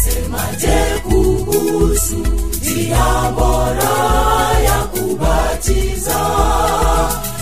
yasemaje 0.06 1.00
kuhusu 1.04 2.18
njia 2.58 3.32
bora 3.36 4.60
ya 4.66 4.84
kubatiza? 4.84 6.20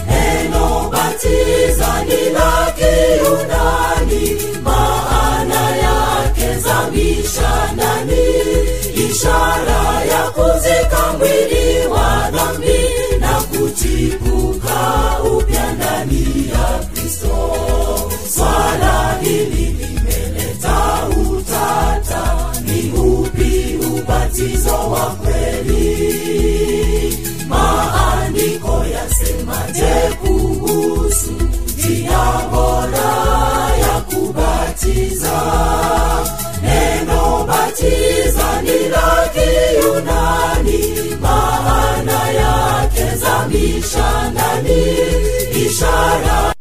Neno 0.08 0.90
batiza 0.92 2.04
ni 2.08 2.30
la 2.34 2.74
kiunani 2.78 4.38
maana 4.64 5.76
yake 5.76 6.60
zamisha 6.60 7.72
ndani 7.74 8.26
ishara 9.10 10.04
ya 10.12 10.30
kuzika 10.32 11.14
mwili 11.20 11.88
wa 11.88 12.32
dhambi 12.32 12.80
na 13.20 13.42
kuchipuka 13.42 15.20
upya 15.38 15.53
Roho 24.74 24.90
wa 24.92 25.06
kweli 25.22 25.86
maandiko 27.48 28.86
yasemaje 28.94 29.94
kuhusu 30.22 31.32
njia 31.78 32.24
bora 32.52 33.12
ya 33.84 34.02
kubatiza? 34.02 35.42
Neno 36.64 37.46
batiza 37.48 38.62
ni 38.62 38.90
la 38.90 39.30
kiyunani 39.34 40.82
maana 41.22 42.30
yake 42.30 43.16
zamisha 43.18 44.30
ndani 44.32 44.86
ishara 45.66 46.53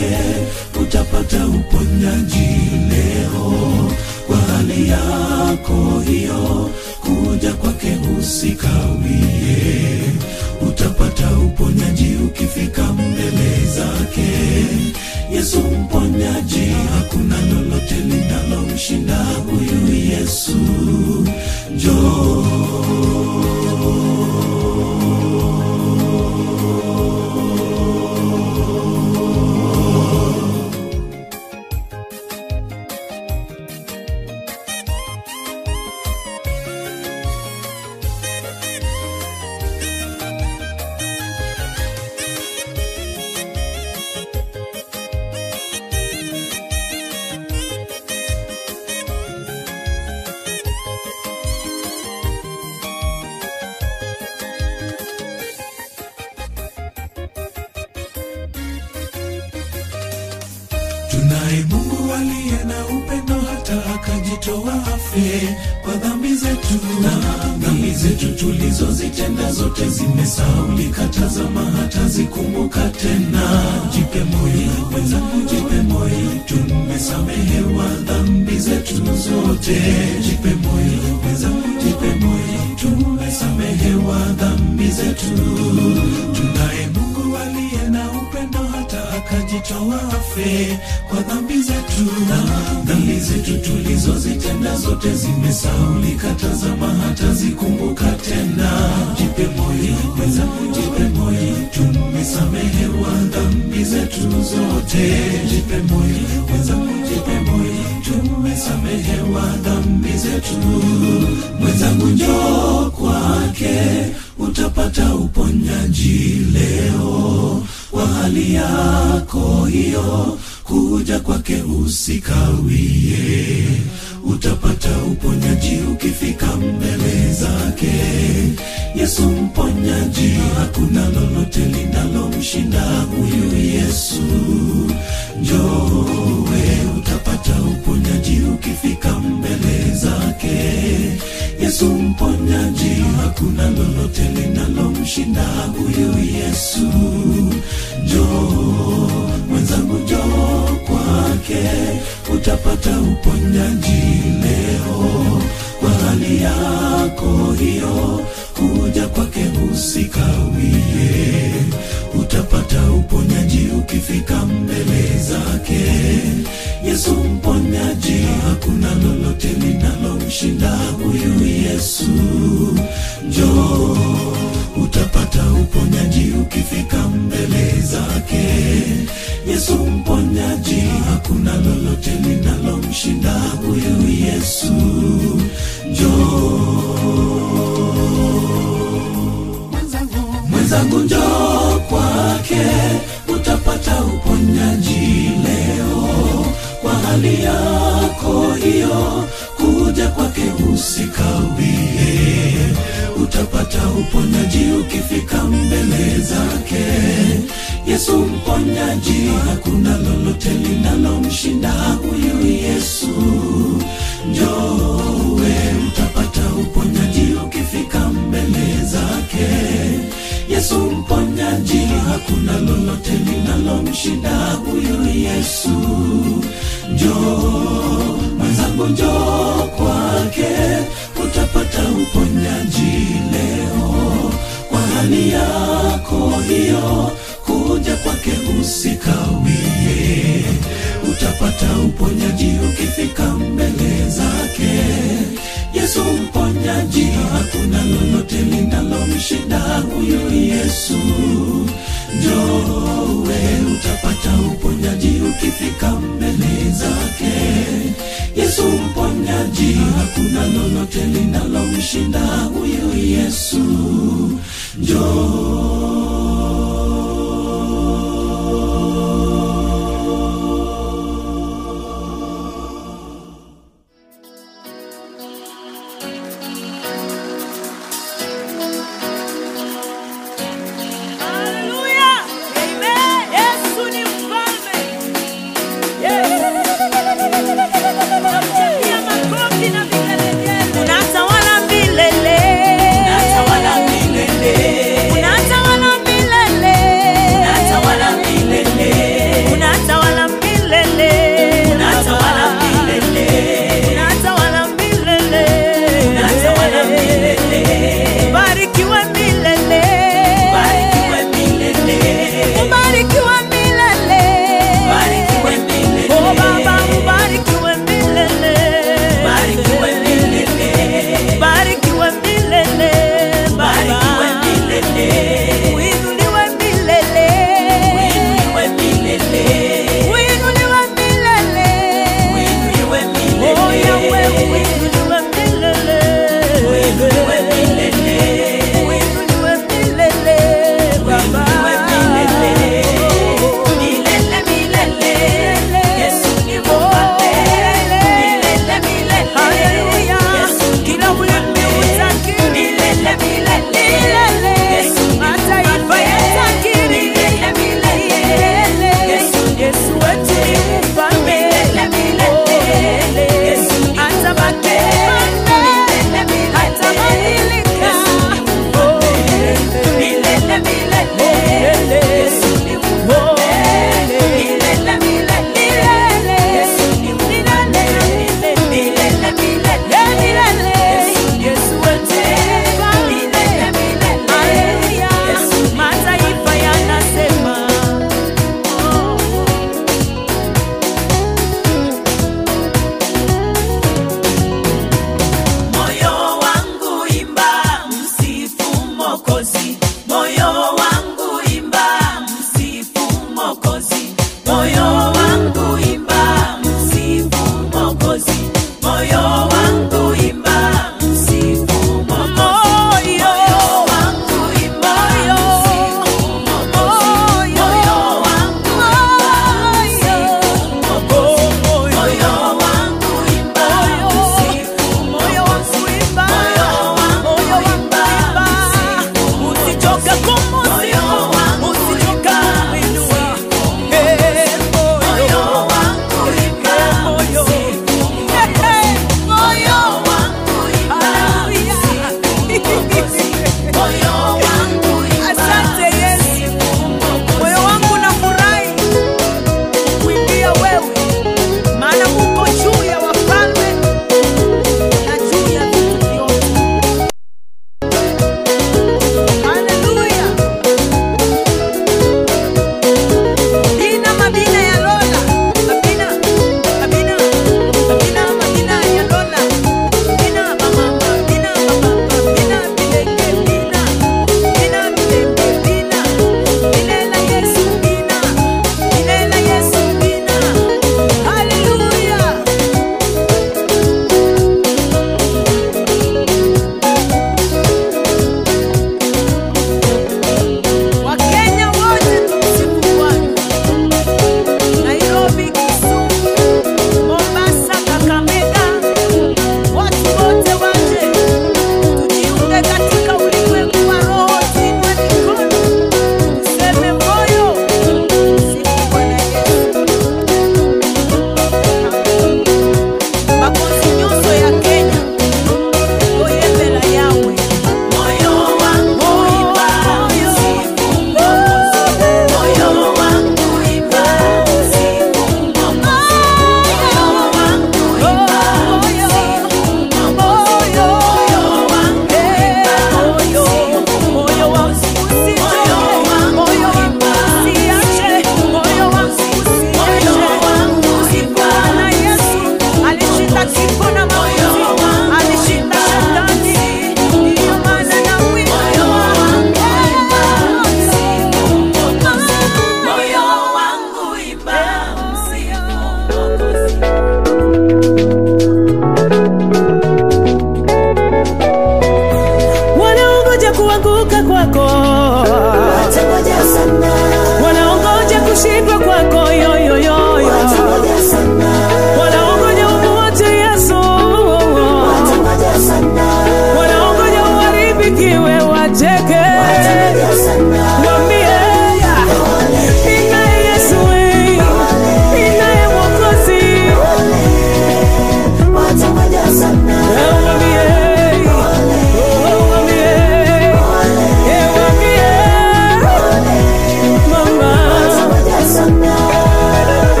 yake 0.00 0.46
utapata 0.82 1.46
uponyaji 1.46 2.48
leo. 2.90 3.52
Kwa 4.26 4.36
hali 4.36 4.88
yako 4.88 6.00
hiyo 6.06 6.70
kuja 7.00 7.52
kwake 7.52 7.96
usikawie. 8.18 10.02
Utapata 10.68 11.30
uponyaji 11.38 12.16
ukifika 12.26 12.82
mbele 12.92 13.66
zake. 13.76 14.30
Yesu 15.32 15.58
mponyaji 15.58 16.66
hakuna 16.94 17.36
lolote 17.40 17.94
linalomshinda 17.94 19.16
huyu 19.24 19.94
yesu. 20.10 20.56
Njoo. 21.74 22.46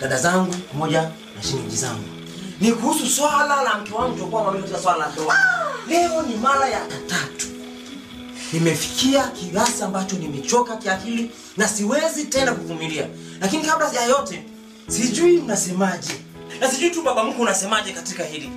Dada 0.00 0.16
zangu 0.18 0.54
pamoja 0.72 1.02
na 1.36 1.42
shemeji 1.42 1.76
zangu, 1.76 2.04
ni 2.60 2.72
kuhusu 2.72 3.06
swala 3.06 3.62
la 3.62 3.78
mke 3.78 3.94
wangu 3.94 4.16
tulikuwa 4.16 4.42
mwamini 4.42 4.66
swala 4.82 4.98
la 5.06 5.12
ndoa. 5.12 5.34
Leo 5.88 6.22
ni 6.22 6.36
mara 6.36 6.68
ya 6.68 6.80
tatu 7.06 7.46
nimefikia 8.52 9.28
kiasi 9.28 9.82
ambacho 9.82 10.16
nimechoka 10.16 10.76
kiakili 10.76 11.30
na 11.56 11.68
siwezi 11.68 12.24
tena 12.24 12.52
kuvumilia. 12.52 13.06
Lakini 13.40 13.62
kabla 13.62 13.92
ya 13.92 14.04
yote, 14.06 14.44
sijui 14.88 15.38
mnasemaje, 15.38 16.12
na 16.60 16.68
sijui 16.70 16.90
tu 16.90 17.02
baba 17.02 17.24
mkwe 17.24 17.42
unasemaje 17.42 17.92
katika 17.92 18.24
hili. 18.24 18.50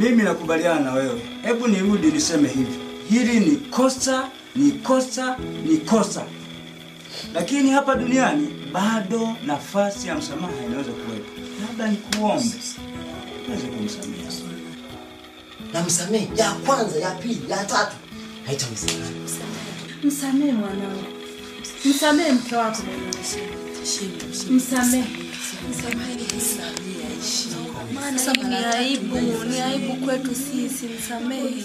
Mimi 0.00 0.22
nakubaliana 0.22 0.80
na 0.80 0.92
wewe. 0.92 1.22
Hebu 1.42 1.68
nirudi 1.68 2.06
niseme 2.06 2.48
hivi, 2.48 2.78
hili 3.08 3.40
ni 3.40 3.56
kosa, 3.56 4.28
ni 4.56 4.70
kosa, 4.72 5.36
ni 5.66 5.76
kosa, 5.76 6.22
lakini 7.34 7.70
hapa 7.70 7.94
duniani 7.94 8.48
bado 8.72 9.36
nafasi 9.46 10.08
ya 10.08 10.14
msamaha 10.14 10.52
inaweza 10.66 10.92
kuwepo. 10.92 11.30
Labda 11.66 11.88
nikuombe 11.88 12.54
uweze 13.48 13.66
kumsamehe. 13.66 14.24
Namsamehe 15.72 16.28
ya 16.36 16.52
kwanza, 16.52 16.98
ya 16.98 17.10
pili, 17.10 17.50
ya 17.50 17.64
tatu, 17.64 17.96
haitawezekana. 18.46 19.04
Msamehe 20.04 20.52
mwanangu, 20.52 21.04
msamehe 21.84 22.32
mke 22.32 22.56
wako 22.56 22.82
msamehe. 24.50 25.04
Maana 27.94 28.32
ni 28.48 28.54
aibu, 28.56 29.16
ni 29.44 29.60
aibu 29.60 29.94
kwetu 30.06 30.34
sisi. 30.34 30.86
Msamehe. 30.86 31.64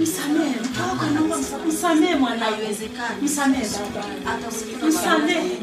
Msamehe 0.00 0.54
mke 0.60 1.10
naomba 1.14 1.36
msa- 1.36 1.58
mwana, 1.66 2.14
mwanangu, 2.16 2.56
msamehe 3.22 3.64
baba, 3.68 4.04
msamehe 4.88 5.58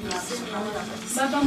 baba 1.16 1.42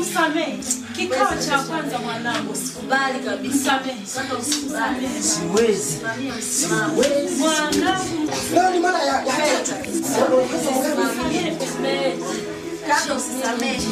msamehe 0.00 0.58
kikao 0.96 1.34
cha 1.48 1.58
kwanza 1.58 1.98
mwanangu, 1.98 2.54
Sikubali 2.56 3.18
kabisa. 3.24 3.54
msamehe, 3.54 3.96
msamehe 4.66 5.22
Siwezi, 5.22 5.98
siwezi. 6.40 7.34
mwanangu. 7.38 8.30
Leo 8.54 8.70
ni 8.70 8.78
mara 8.78 9.02
ya, 9.02 9.24
tatu. 9.62 9.90
Kaka 12.88 13.14
usisamehe. 13.14 13.82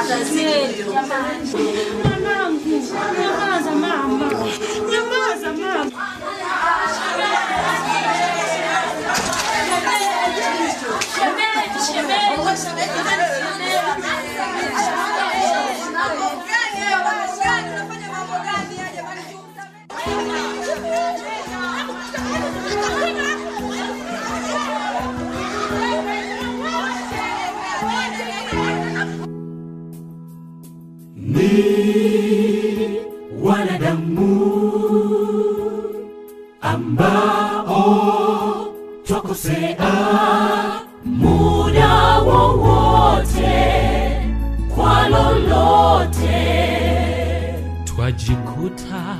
Atazidi. 0.00 0.84
Mwanangu, 2.04 2.82
nyamaza 3.20 3.70
mama, 3.70 4.30
nyamaza 4.90 5.52
mama. 5.52 5.90
Ni 31.16 32.17
ambao 36.88 38.66
twakosea 39.06 39.76
muda 41.04 42.18
wowote 42.18 43.80
kwa 44.74 45.08
lolote. 45.08 46.38
Twajikuta 47.84 49.16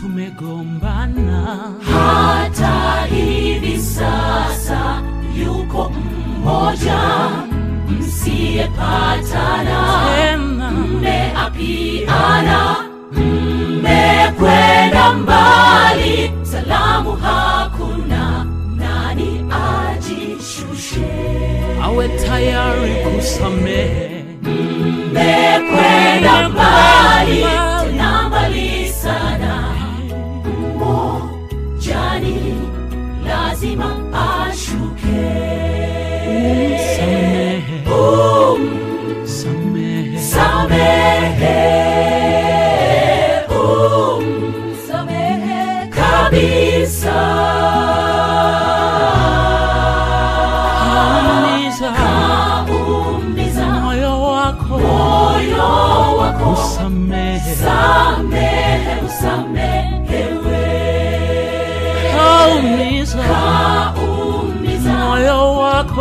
tumegombana. 0.00 1.58
Hata 1.92 3.04
hivi 3.14 3.78
sasa 3.78 5.02
yuko 5.44 5.90
mmoja 5.90 7.00
msiyepatana. 7.88 9.80
Mmeapiana 11.16 12.76
mmekwenda 13.16 15.12
mbali 15.14 16.30
salamu 16.42 17.12
hakuna. 17.12 18.46
Nani 18.76 19.44
ajishushe? 19.50 21.04
Awe 21.82 22.08
tayari 22.08 22.94
kusamehe. 22.94 24.24
Mmekwenda 24.42 26.48
mbali 26.48 27.44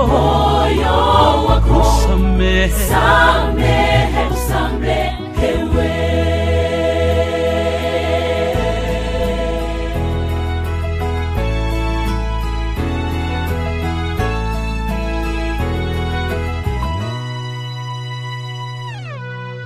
moyo 0.07 0.95
wako 1.47 1.79
usamehe, 1.79 2.69
samehe, 2.89 4.21
usamehewe. 4.33 5.91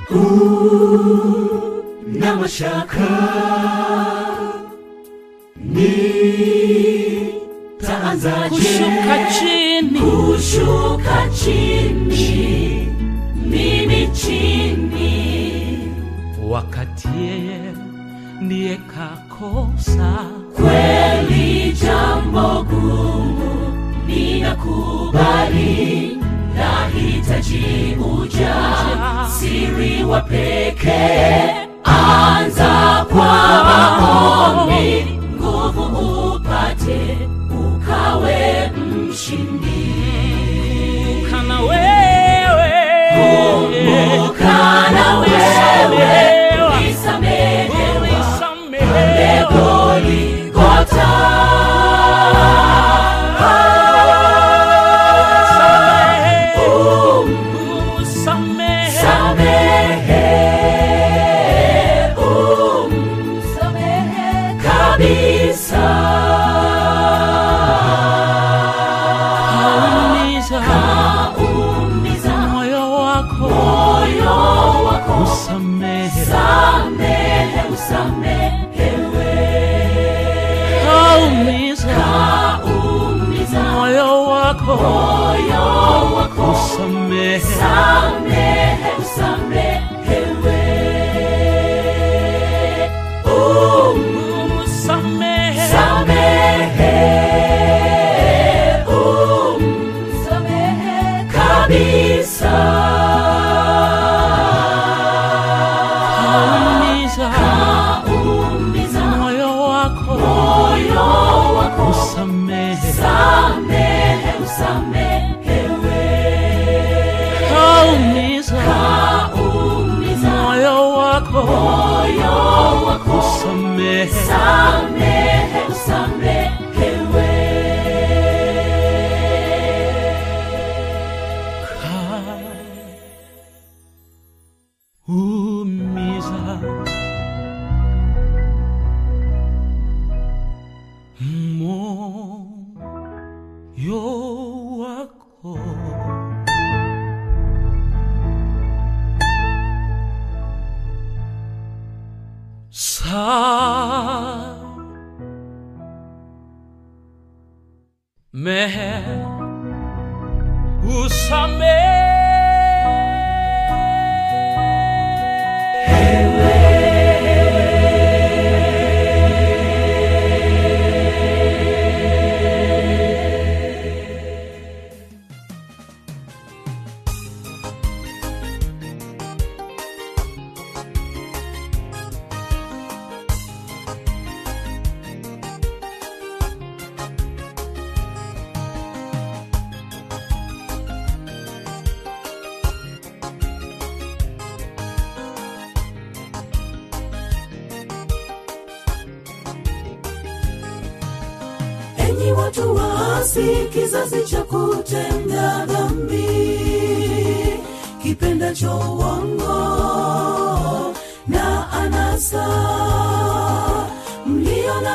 Huu 0.09 1.83
nitaanzaje 8.17 8.49
kushuka 8.49 9.31
chini. 9.39 9.99
kushuka 9.99 11.29
chini. 11.29 12.87
Mimi 13.45 14.07
chini. 14.07 15.79
Wakati 16.49 17.07
yeye 17.21 17.59
ndiye 18.41 18.77
kakosa. 18.77 20.13
Kweli 20.55 21.71
jambo 21.81 22.63
gumu 22.63 23.55
ninakubali. 24.07 26.17
Nahitaji 26.55 27.97
uja 28.21 28.55
siri 29.39 30.03
wa 30.03 30.21
pekee 30.21 31.67
anza 31.83 33.05
kwa 33.09 33.63
maombi. 33.63 35.05
Nguvu 35.35 35.83
upate 36.35 37.17
kumbuka 44.47 44.91
na 44.91 45.26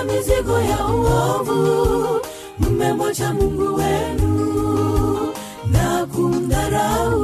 na 0.05 0.13
mizigo 0.13 0.59
ya 0.61 0.87
uovu. 0.87 2.21
Mmemwacha 2.59 3.33
mungu 3.35 3.75
wenu 3.75 5.33
na 5.71 6.07
kumdharau. 6.07 7.21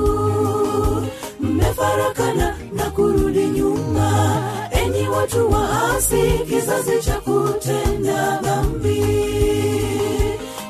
Mmefarakana 1.40 2.56
na 2.72 2.90
kurudi 2.90 3.46
nyuma. 3.46 4.42
Enyi 4.70 5.08
watu 5.08 5.50
waasi 5.52 6.22
kizazi 6.48 6.98
cha 7.02 7.20
kutenda 7.20 8.40
dhambi. 8.42 9.04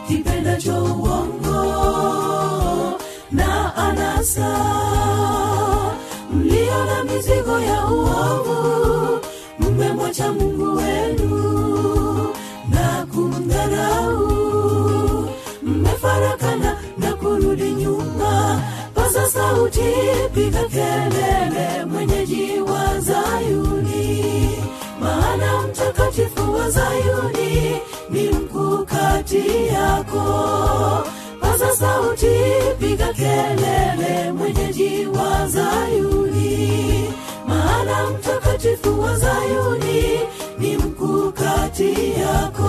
Kipendacho 0.08 0.84
uongo 0.84 1.62
na 3.30 3.76
anasa. 3.76 4.58
Mlio 6.32 6.84
na 6.86 7.04
mizigo 7.04 7.58
ya 7.60 7.86
uovu. 7.86 9.20
Mmemwacha 9.58 10.32
mungu 10.32 10.57
paza 19.28 19.40
sauti 19.40 19.81
piga 20.34 20.65
kelele 20.65 21.84
mwenyeji 21.84 22.60
wa 22.60 23.00
zayuni. 23.00 24.55
Maana 25.00 25.62
mtakatifu 25.62 26.55
wa 26.55 26.70
zayuni 26.70 27.81
ni 28.10 28.28
mkuu 28.31 28.84
kati 28.84 29.66
yako. 29.66 30.24
Paza 31.40 31.76
sauti 31.76 32.26
piga 32.81 33.12
kelele 33.12 34.32
mwenyeji 34.32 35.07
wa 35.07 35.48
zayuni. 35.48 37.12
Maana 37.48 38.10
mtakatifu 38.10 39.00
wa 39.00 39.16
zayuni 39.16 40.20
ni 40.58 40.76
mkuu 40.76 41.32
kati 41.32 41.94
yako 42.20 42.68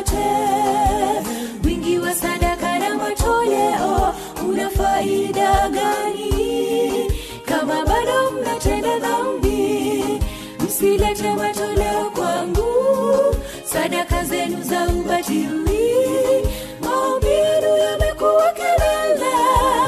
niliyeviumba 0.00 1.30
wingi 1.64 1.98
wa 1.98 2.14
sadaka 2.14 2.78
na 2.78 2.94
matoleo 2.96 4.14
una 4.48 4.70
faida 4.70 5.68
gani? 5.68 7.10
Kama 7.44 7.84
bado 7.84 8.30
mnatenda 8.30 8.98
dhambi 8.98 10.04
msilete 10.64 11.34
matoleo 11.34 12.10
kwangu. 12.14 12.66
Sadaka 13.64 14.24
zenu 14.24 14.62
za 14.62 14.84
ubatili 14.88 16.46
maombi 16.80 17.26
yamekuwa 17.90 18.52
kelele. 18.52 19.34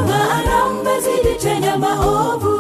Mara 0.09 0.69
mmezidi 0.69 1.35
tena 1.43 1.79
maovu. 1.79 2.53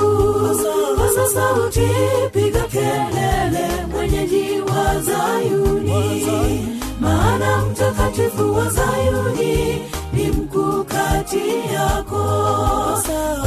Sauti 1.35 1.89
piga 2.33 2.61
kelele 2.61 3.87
mwenyeji 3.93 4.61
wa 4.61 5.01
zayuni 5.01 6.72
maana 7.03 7.63
mtakatifu 7.67 8.55
wa 8.55 8.69
zayuni 8.71 9.83
ni 10.13 10.27
mkuu 10.31 10.85
kati 10.85 11.49
yako. 11.75 12.23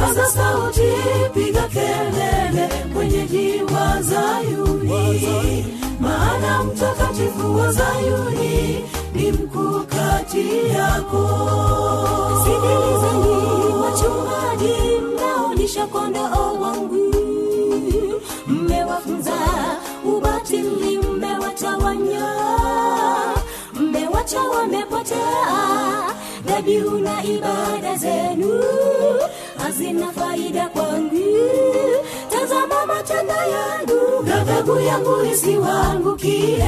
Paza 0.00 0.26
sauti 0.26 0.92
piga 1.34 1.62
kelele 1.62 2.68
mwenyeji 2.92 3.62
wa 3.74 4.02
zayuni. 4.02 5.66
Maana 6.00 6.64
mtakatifu 6.64 7.56
wa 7.56 7.72
zayuni 7.72 8.84
ni 9.14 9.32
mkuu 9.32 9.80
kati 9.86 10.68
yako. 10.68 11.28
Sikilizeni 12.44 13.72
wachungaji 13.82 15.00
mnaolisha 15.00 15.86
kondoo 15.86 16.60
wangu. 16.60 17.14
Mmewafunza 18.46 19.32
ubatili 20.04 20.98
mmewatawanya 20.98 22.26
mmewacha 24.26 24.42
wamepotea. 24.42 26.14
Dhabihu 26.44 26.98
na 26.98 27.24
ibada 27.24 27.96
zenu 27.96 28.62
hazina 29.58 30.12
faida 30.12 30.68
kwangu. 30.68 31.50
Tazama 32.30 32.86
matendo 32.86 33.34
yangu 33.34 34.22
ghadhabu 34.24 34.80
yangu 34.80 35.24
isiwangukie 35.32 36.66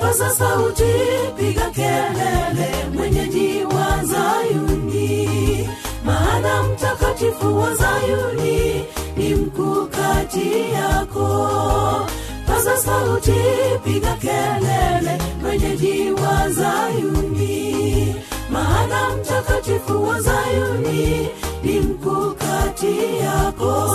paza 0.00 0.30
sauti 0.30 0.92
piga 1.36 1.70
kelele 1.70 2.70
mwenyeji 2.94 3.64
wa 3.64 4.04
zayuni. 4.04 5.68
Maana 6.04 6.62
mtakatifu 6.62 7.58
wa 7.58 7.74
zayuni 7.74 8.84
ni 9.16 9.34
mkuu 9.34 9.86
kati 9.86 10.72
yako 10.72 12.06
paza 12.48 12.76
sauti 12.76 13.34
piga 13.84 14.12
kelele 14.14 15.18
mwenyeji 15.42 16.10
wa 16.12 16.48
zayuni. 16.50 18.14
Maana 18.50 19.10
mtakatifu 19.16 20.04
wa 20.08 20.20
zayuni 20.20 21.28
ni 21.62 21.80
mkuu 21.80 22.30
kati 22.34 22.96
yako. 23.24 23.90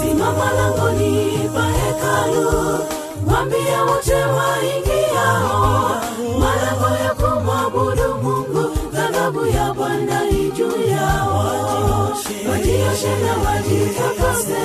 Simama 0.00 0.52
langoni 0.52 1.38
pa 1.54 1.62
hekalu 1.62 2.78
wambie 3.26 3.76
wote 3.88 4.14
waingiao. 4.14 6.02
Malango 6.38 7.04
ya 7.04 7.14
kumwabudu 7.14 8.14
mungu 8.22 8.70
ghadhabu 8.92 9.46
ya 9.46 9.74
bwana 9.74 10.28
ijuu 10.30 10.82
yao. 10.90 12.12
Wajioshe 12.50 13.08
na 13.24 13.50
wajitakase 13.50 14.62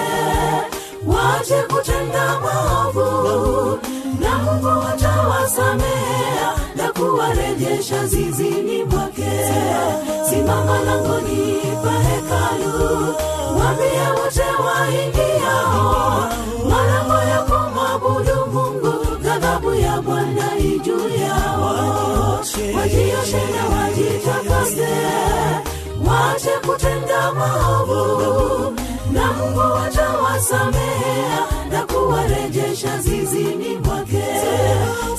wache 1.08 1.61
kutenda 1.74 2.40
maovu 2.40 3.80
na 4.19 4.38
mungu 4.38 4.68
watawasamea 4.86 6.53
na 6.76 6.92
kuwarejesha 6.92 8.06
zizini 8.08 8.84
mwake. 8.84 9.32
Simama 10.30 10.80
langoni 10.80 11.61
pa 11.84 11.92
hekalu 11.92 13.16
wambie 13.60 14.08
wote 14.22 14.44
waingiao. 14.66 16.30
Malango 16.69 17.14
ya 17.30 17.42
kumwabudu 17.42 18.45
mungu 18.53 19.18
ghadhabu 19.24 19.74
ya 19.74 20.02
bwana 20.02 20.58
ijuu 20.58 21.10
yao. 21.10 22.40
Wajioshe 22.77 23.42
na 23.56 23.77
wajitakase. 23.77 24.88
Wache 26.08 26.50
kutenda 26.68 27.32
maovu 27.32 28.74
na 29.11 29.32
mungu 29.34 29.60
watawasamea 29.60 31.40
na 31.72 31.86
kuwarejesha 31.86 32.98
zizini 32.98 33.77
mwake. 33.77 34.24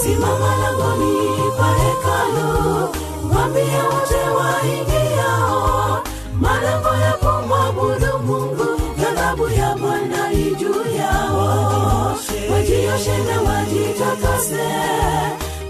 Simama 0.02 0.56
langoni 0.62 1.28
pa 1.58 1.66
hekalu 1.66 2.88
wambie 3.34 3.62
wote 3.62 4.20
waingiao. 4.38 6.02
Malango 6.40 6.88
ya 6.88 7.12
kumwabudu 7.12 8.18
mungu 8.26 8.66
ghadhabu 9.00 9.48
ya 9.48 9.74
bwana 9.76 10.32
ijuu 10.32 10.56
juu 10.58 10.96
yao. 10.96 12.16
Wajioshe 12.52 13.18
na 13.18 13.40
wajitakase 13.50 14.68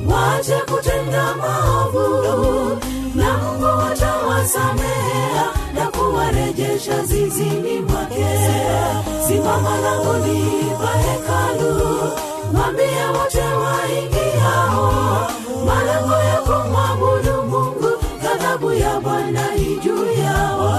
wache 0.07 0.57
kutenda 0.71 1.35
maovu. 1.37 2.79
Na 3.15 3.39
mungu 3.39 3.65
watawasamea 3.65 5.45
na 5.75 5.87
kuwarejesha 5.87 7.03
zizini 7.05 7.81
mwake. 7.81 8.27
Simama 9.29 9.79
langoni 9.79 10.73
pa 10.81 10.99
hekalu 10.99 11.83
wambie 12.61 13.05
wote 13.19 13.41
waingiao. 13.43 15.31
Malango 15.67 16.15
ya 16.15 16.37
kumwabudu 16.41 17.43
mungu 17.43 17.91
ghadhabu 18.23 18.73
ya 18.73 19.01
bwana 19.01 19.55
ijuu 19.57 19.79
juu 19.81 20.23
yao. 20.23 20.73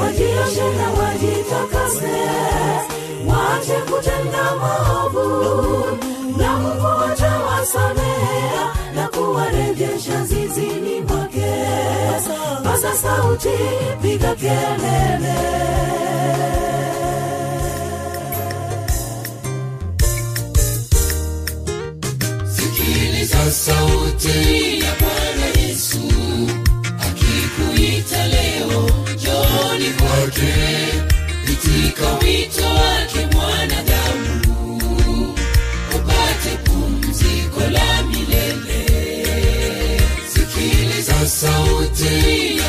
Wajioshe 0.00 0.64
na 0.76 0.90
wajitakase. 1.02 2.16
Wache 3.26 3.72
kutenda 3.90 4.44
maovu 4.56 5.84
watawasamea 7.64 8.74
na 8.94 9.08
kuwarejesha 9.08 10.24
sauti 12.94 13.48
sikiliza 22.56 23.50
sauti 23.50 24.80
ya 24.80 24.94
bwana 25.00 25.46
yesu 25.60 25.98
akikuita 27.00 28.26
leo 28.28 28.90
joni 29.24 29.90
kwake 29.90 30.54
itika 31.52 32.14
wito 32.14 32.64
wake 32.66 33.33
sauti 41.26 42.60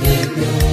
Deus. 0.00 0.63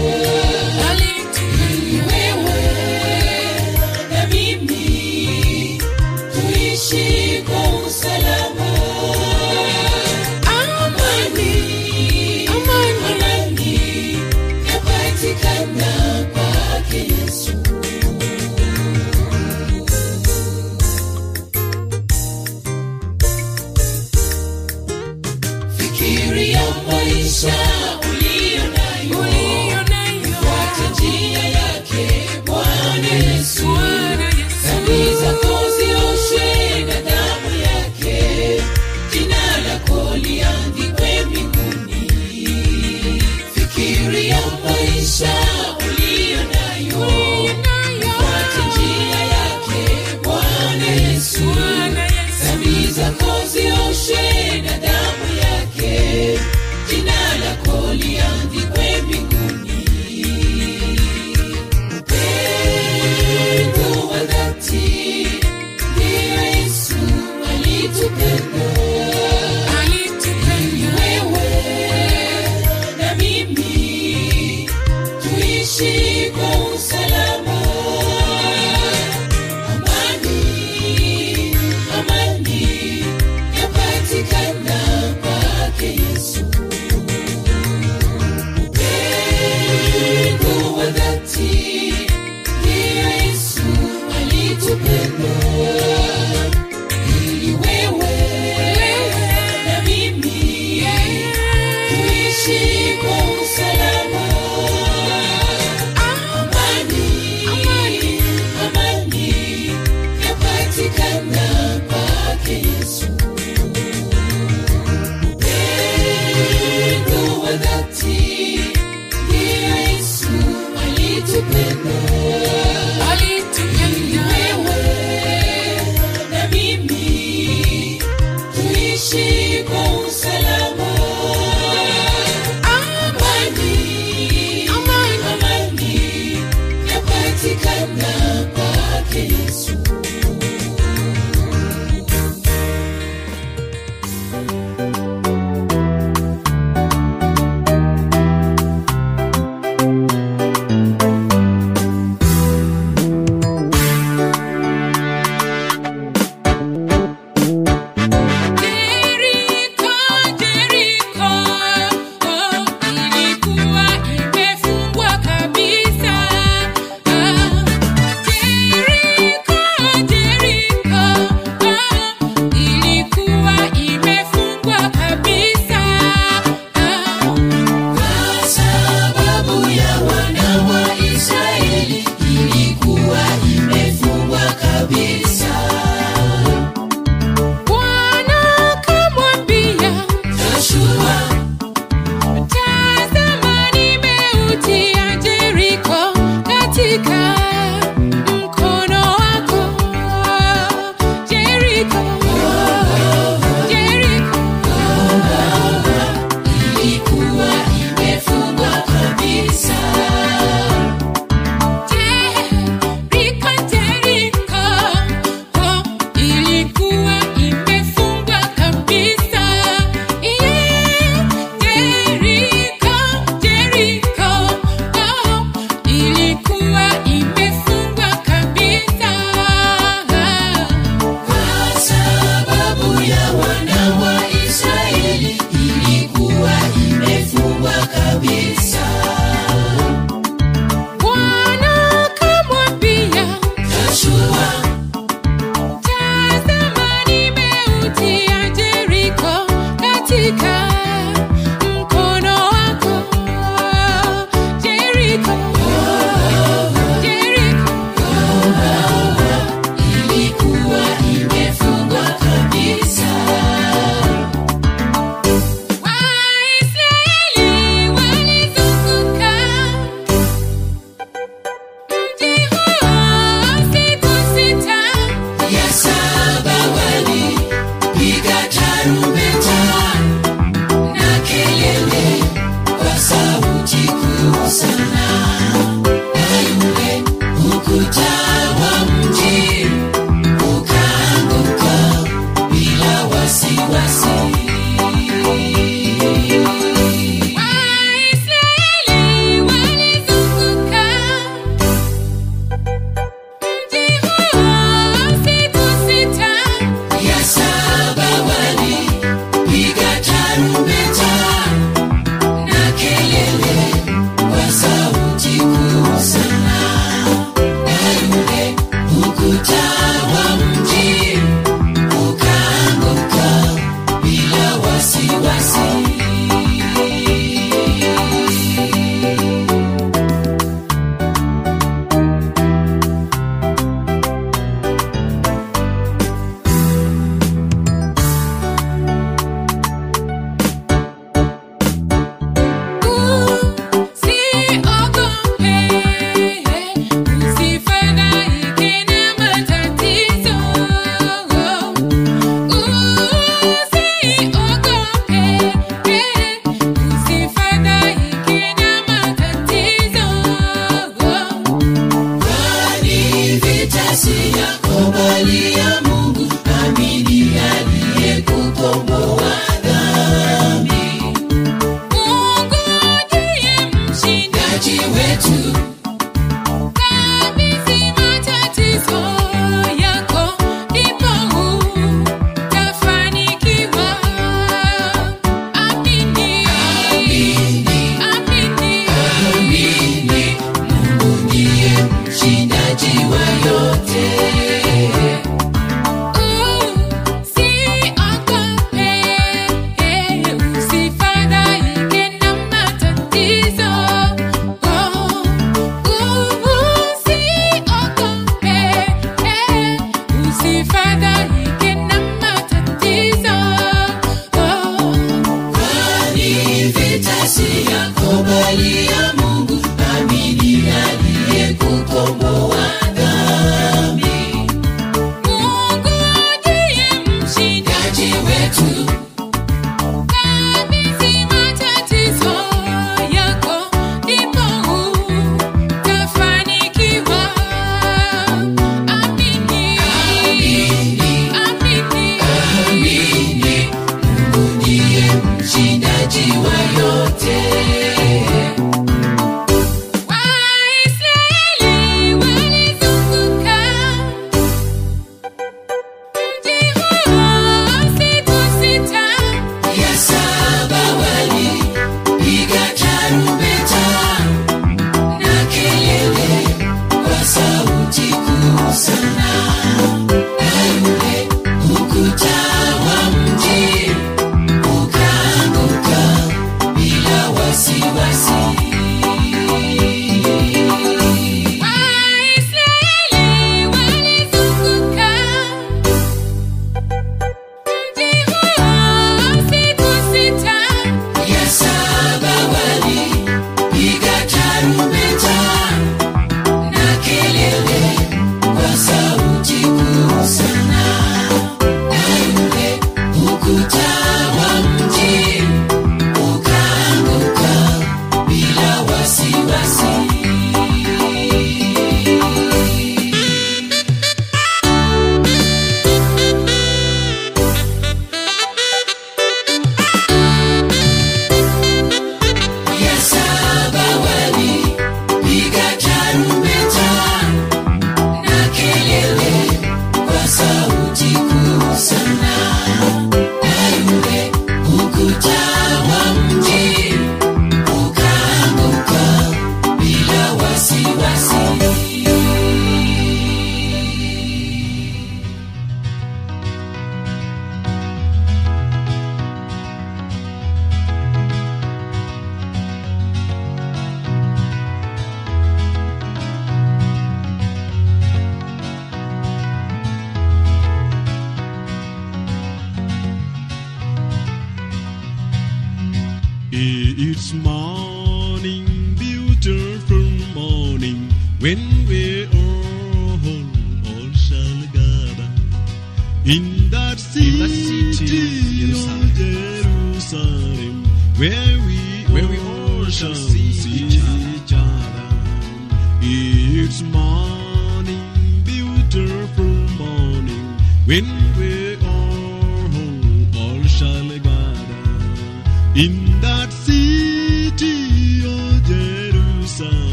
time. 472.17 472.50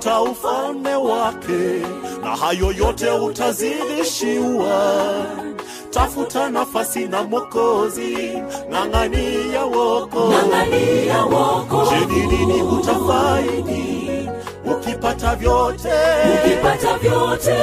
Asema 0.00 0.20
tafuta 0.20 0.22
ufalme 0.22 0.94
wake 0.94 1.82
na 2.22 2.36
hayo 2.36 2.72
yote 2.72 3.10
utazidishiwa 3.10 5.02
tafuta 5.90 6.50
nafasi 6.50 7.06
na 7.08 7.22
mwokozi 7.22 8.16
ng'ang'ania 8.70 9.64
woko 9.64 10.30
Ng'ang'ania 10.30 11.24
wokovu. 11.24 11.90
je 11.90 12.06
ni 12.06 12.26
nini 12.26 12.62
utafaidi 12.62 13.99
ukipata 15.00 15.36
vyote 15.36 15.92
ukipata 16.44 16.98
vyote. 16.98 17.54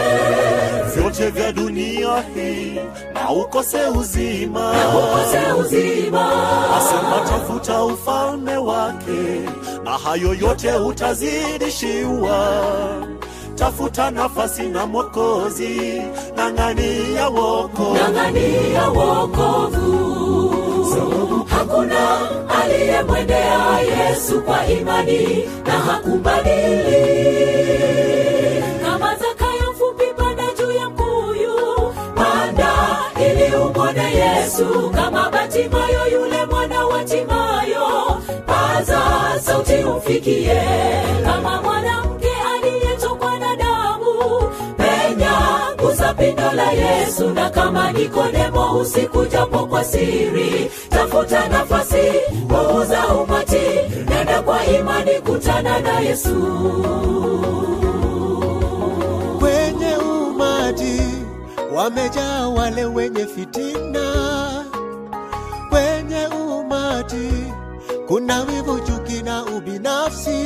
vyote 0.96 1.30
vya 1.30 1.52
dunia 1.52 2.24
hii 2.36 2.80
na 3.14 3.30
ukose 3.32 3.78
uzima. 4.00 4.74
Na 4.74 4.90
ukose 4.90 5.52
uzima. 5.60 6.32
Asema 6.78 7.30
tafuta 7.30 7.84
ufalme 7.84 8.58
wake 8.58 9.42
na 9.84 9.92
hayo 9.92 10.34
yote 10.34 10.74
utazidishiwa. 10.74 12.48
Tafuta 13.56 14.12
nafasi 14.12 14.62
na 14.64 14.86
mwokozi 14.86 16.02
nang'ania 16.36 17.28
wokovu, 17.30 17.94
nang'ania 17.94 18.88
wokovu 18.90 20.08
hakuna 21.68 22.20
aliyemwendea 22.62 23.80
yesu 23.80 24.42
kwa 24.42 24.68
imani 24.68 25.50
na 25.66 25.72
hakubadili. 25.72 27.04
Kama 28.86 29.16
zakayo 29.16 29.72
mfupi 29.72 30.06
panda 30.18 30.44
juu 30.60 30.72
ya 30.72 30.90
mkuyu 30.90 31.94
panda 32.16 32.74
ili 33.20 33.56
umwone 33.56 34.12
yesu. 34.16 34.90
Kama 34.96 35.30
batimayo 35.30 36.08
yule 36.12 36.46
mwana 36.46 36.86
wa 36.86 37.04
timayo 37.04 38.22
paza 38.46 39.00
sauti 39.42 39.74
umfikie. 39.76 40.62
Kama 41.26 41.62
mwanamke 41.62 42.17
gusa 46.08 46.14
pindo 46.14 46.52
la 46.54 46.72
yesu 46.72 47.30
na 47.34 47.50
kama 47.50 47.92
nikodemo 47.92 48.80
usiku 48.80 49.26
japo 49.26 49.68
kwa 49.68 49.84
siri 49.84 50.72
tafuta 50.90 51.50
nafasi 51.50 52.12
muuza 52.50 53.08
umati 53.08 53.62
nenda 54.10 54.42
kwa 54.42 54.66
imani 54.66 55.12
kutana 55.26 55.80
na 55.80 56.00
yesu. 56.00 56.36
Kwenye 59.40 59.96
umati 59.98 61.02
wamejaa 61.76 62.48
wale 62.48 62.86
wenye 62.86 63.26
fitina. 63.26 64.14
Kwenye 65.70 66.28
umati 66.28 67.32
kuna 68.08 68.42
wivu 68.44 68.80
chuki 68.80 69.24
na 69.24 69.46
ubinafsi. 69.46 70.44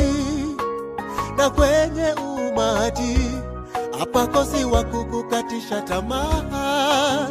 Na 1.37 1.49
kwenye 1.49 2.13
umati 2.13 3.17
hapakosi 4.01 4.65
wa 4.65 4.83
kukukatisha 4.83 5.81
tamaa. 5.81 7.27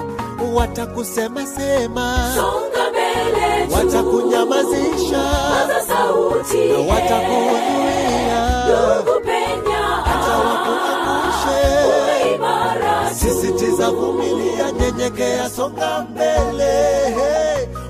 Watakusema 0.55 1.47
sema. 1.47 2.33
Songa 2.37 2.91
mbele 2.91 3.75
watakunyamazisha. 3.75 5.23
Paza 5.51 5.81
sauti. 5.81 6.59
Na 6.69 6.79
watakuudhuia 6.95 8.65
ndugu 8.65 9.21
penya 9.21 9.79
hata 10.05 10.37
wakuangushe 10.39 11.61
uwe 11.87 12.35
imara 12.35 13.15
sisitiza 13.15 13.91
vumilia 13.91 14.73
nyenyekea 14.73 15.51
songa 15.51 16.07
mbele. 16.11 16.75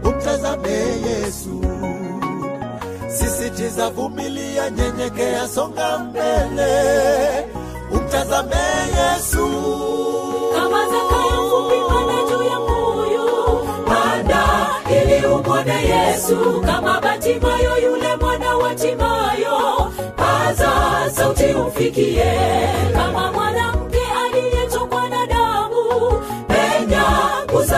Umtazame 0.05 0.71
yesu. 1.09 1.65
Sisitiza 3.09 3.91
vumilia 3.91 4.71
nyenyekea 4.71 5.49
songa 5.49 5.99
mbele 5.99 6.71
umtazame 8.15 8.57
yesu. 8.99 9.47
Kama 10.55 10.81
zakayo 10.91 11.43
mfupi 11.47 11.77
panda 11.89 12.23
juu 12.31 12.43
ya 12.45 12.59
moyo. 12.59 13.67
Panda 13.87 14.45
ili 14.91 15.27
umwone 15.27 15.85
yesu. 15.85 16.61
Kama 16.67 17.01
batimayo 17.01 17.77
yule 17.83 18.17
mwana 18.17 18.57
wa 18.57 18.75
timayo. 18.75 19.91
Paza 20.17 20.71
sauti 21.15 21.45
umfikie 21.45 22.33
kama 22.95 23.33
mwanamke 23.33 23.80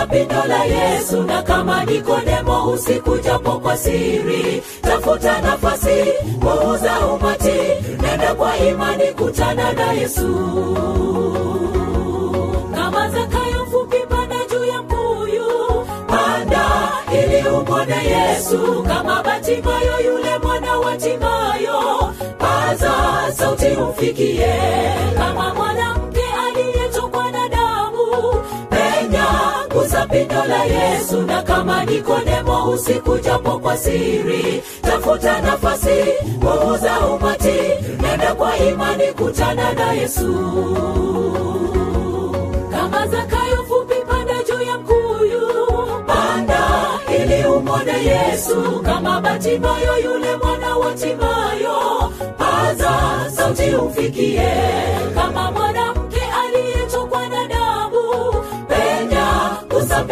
gusa 0.03 0.07
pindo 0.07 0.45
la 0.49 0.65
yesu 0.65 1.23
na 1.23 1.43
kama 1.43 1.85
nikodemo 1.85 2.71
usiku 2.71 3.19
japo 3.19 3.51
kwa 3.61 3.77
siri 3.77 4.63
tafuta 4.83 5.41
nafasi 5.41 6.05
kuuza 6.41 7.07
umati 7.07 7.53
nenda 8.03 8.35
kwa 8.35 8.57
imani 8.59 9.05
kutana 9.05 9.73
na 9.73 9.93
yesu. 9.93 10.29
Kama 12.75 13.09
zakayo 13.11 13.65
mfupi 13.67 13.97
panda 14.09 14.37
juu 14.51 14.65
ya 14.65 14.83
mbuyu 14.83 15.47
panda 16.07 16.67
ili 17.13 17.49
umwone 17.49 17.97
yesu. 18.07 18.83
Kama 18.89 19.23
batimayo 19.23 20.01
yule 20.05 20.39
mwana 20.39 20.79
wa 20.79 20.97
timayo 20.97 22.13
paza 22.39 22.93
sauti 23.37 23.67
umfikie. 23.67 24.55
Kama 25.19 25.55
mwanamke 25.55 26.22
gusa 29.83 30.07
pindo 30.07 30.45
la 30.47 30.65
yesu 30.65 31.23
na 31.23 31.43
kama 31.43 31.85
nikodemo 31.85 32.69
usiku 32.71 33.19
japo 33.19 33.59
kwa 33.59 33.77
siri. 33.77 34.63
Tafuta 34.83 35.41
nafasi 35.41 35.99
muuza 36.41 37.01
umati 37.01 37.61
nenda 38.03 38.35
kwa 38.35 38.57
imani 38.59 39.07
kutana 39.13 39.73
na 39.73 39.93
yesu. 39.93 40.33
Kama 42.71 43.07
zakayo 43.07 43.65
fupi 43.69 43.95
panda 44.09 44.35
juu 44.49 44.63
ya 44.63 44.79
mkuyu. 44.79 45.47
Panda 46.07 46.69
ili 47.19 47.45
umwone 47.45 47.93
yesu 48.05 48.81
kama 48.85 49.21
batimayo 49.21 49.99
yule 50.05 50.37
mwana 50.37 50.77
wa 50.77 50.93
timayo. 50.95 52.13
Paza 52.39 52.95
sauti 53.37 53.75
umfikie 53.75 54.53
kama 55.15 55.51
mwanamke 55.51 55.82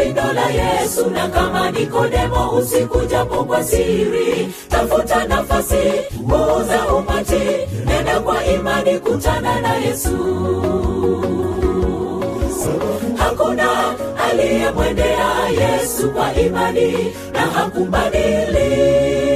pindo 0.01 0.33
la 0.33 0.49
yesu 0.51 1.11
na 1.11 1.29
kama 1.29 1.70
nikodemo 1.70 2.51
usiku 2.51 3.01
japo 3.07 3.45
kwa 3.45 3.65
siri 3.65 4.55
tafuta 4.69 5.25
nafasi 5.25 5.77
muuza 6.27 6.87
umati 6.99 7.41
nenda 7.87 8.20
kwa 8.20 8.45
imani 8.47 8.99
kutana 8.99 9.61
na 9.61 9.75
yesu. 9.75 10.17
Hakuna 13.17 13.69
aliyemwendea 14.31 15.49
yesu 15.61 16.11
kwa 16.11 16.35
imani 16.35 17.12
na 17.33 17.41
hakumbadili 17.41 19.30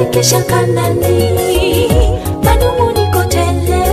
atawafikisha 0.00 0.42
Kanani. 0.42 1.88
Manung'uniko 2.42 3.24
tele, 3.28 3.84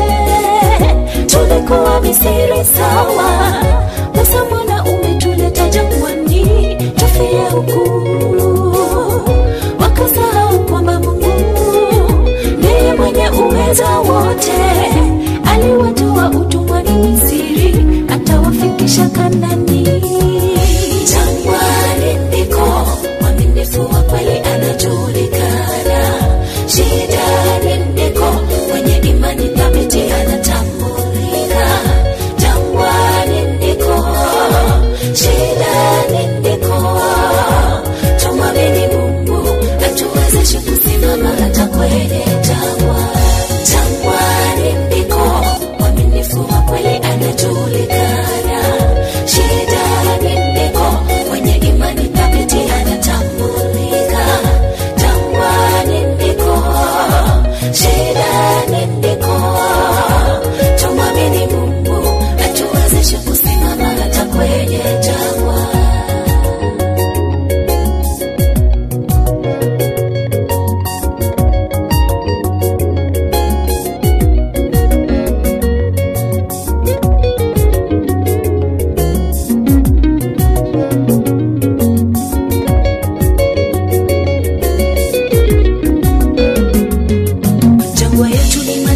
tulikuwa 1.27 2.01
Misri 2.01 2.63
sawa. 2.77 3.53
Musa, 4.15 4.45
mwana 4.49 4.83
umetuleta 4.83 5.69
jangwani 5.69 6.75
tufie 6.95 7.49
huku? 7.51 7.89
Wakasahau 9.79 10.59
kwamba 10.65 10.99
Mungu 10.99 11.27
ndiye 12.57 12.93
mwenye 12.93 13.29
uwezo 13.29 13.83
wote, 13.83 14.53
aliwatoa 15.53 16.29
utumwani 16.29 16.89
Misri, 16.91 17.85
atawafikisha 18.09 19.09
Kanani. 19.09 19.66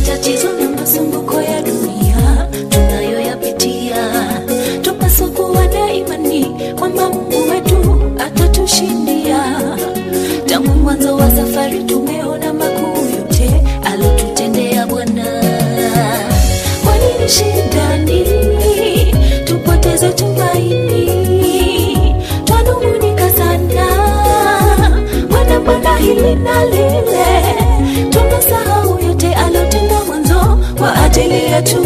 Matatizo 0.01 0.49
na 0.53 0.69
masumbuko 0.69 1.41
ya 1.41 1.61
dunia 1.61 2.47
tunayoyapitia. 2.69 3.97
Tupaswa 4.81 5.27
kuwa 5.29 5.67
na 5.67 5.93
imani 5.93 6.45
kwamba 6.79 7.09
Mungu 7.09 7.49
wetu 7.49 8.01
atatushindia. 8.19 9.61
Tangu 10.45 10.69
mwanzo 10.69 11.15
wa 11.15 11.31
safari 11.31 11.83
tumeona 11.83 12.53
makuu 12.53 13.05
yote 13.17 13.61
alotutendea 13.83 14.87
Bwana. 14.87 15.25
Kwa 16.83 16.93
nini 16.97 17.29
shindani 17.29 18.25
tupoteze 19.45 20.09
tumaini? 20.09 21.05
Twanung'unika 22.45 23.29
sana, 23.29 23.85
Bwana, 25.29 25.59
Bwana 25.59 25.97
hili 25.97 26.35
na 26.35 26.65
lile 26.65 27.10
ajili 31.11 31.43
yetu. 31.51 31.81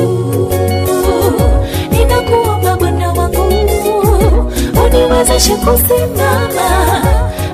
Ninakuomba 1.91 2.75
Bwana 2.75 3.13
wangu, 3.13 3.43
uniwezeshe 4.85 5.55
kusimama 5.55 6.69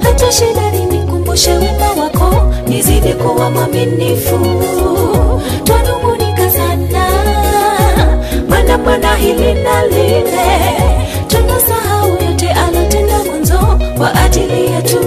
hata 0.03 0.31
shida 0.31 0.71
nikumbushe 0.91 1.51
wema 1.51 2.03
wako, 2.03 2.53
nizidi 2.67 3.13
kuwa 3.13 3.49
mwaminifu. 3.49 4.39
Twanung'unika 5.63 6.51
sana, 6.51 7.05
Bwana, 8.49 8.77
Bwana 8.77 9.15
hili 9.15 9.53
na 9.53 9.85
lile, 9.85 10.23
tunasahau 11.27 12.09
yote 12.09 12.49
alotenda 12.51 13.19
mwanzo 13.23 13.79
kwa 13.97 14.15
ajili 14.15 14.71
yetu 14.71 14.99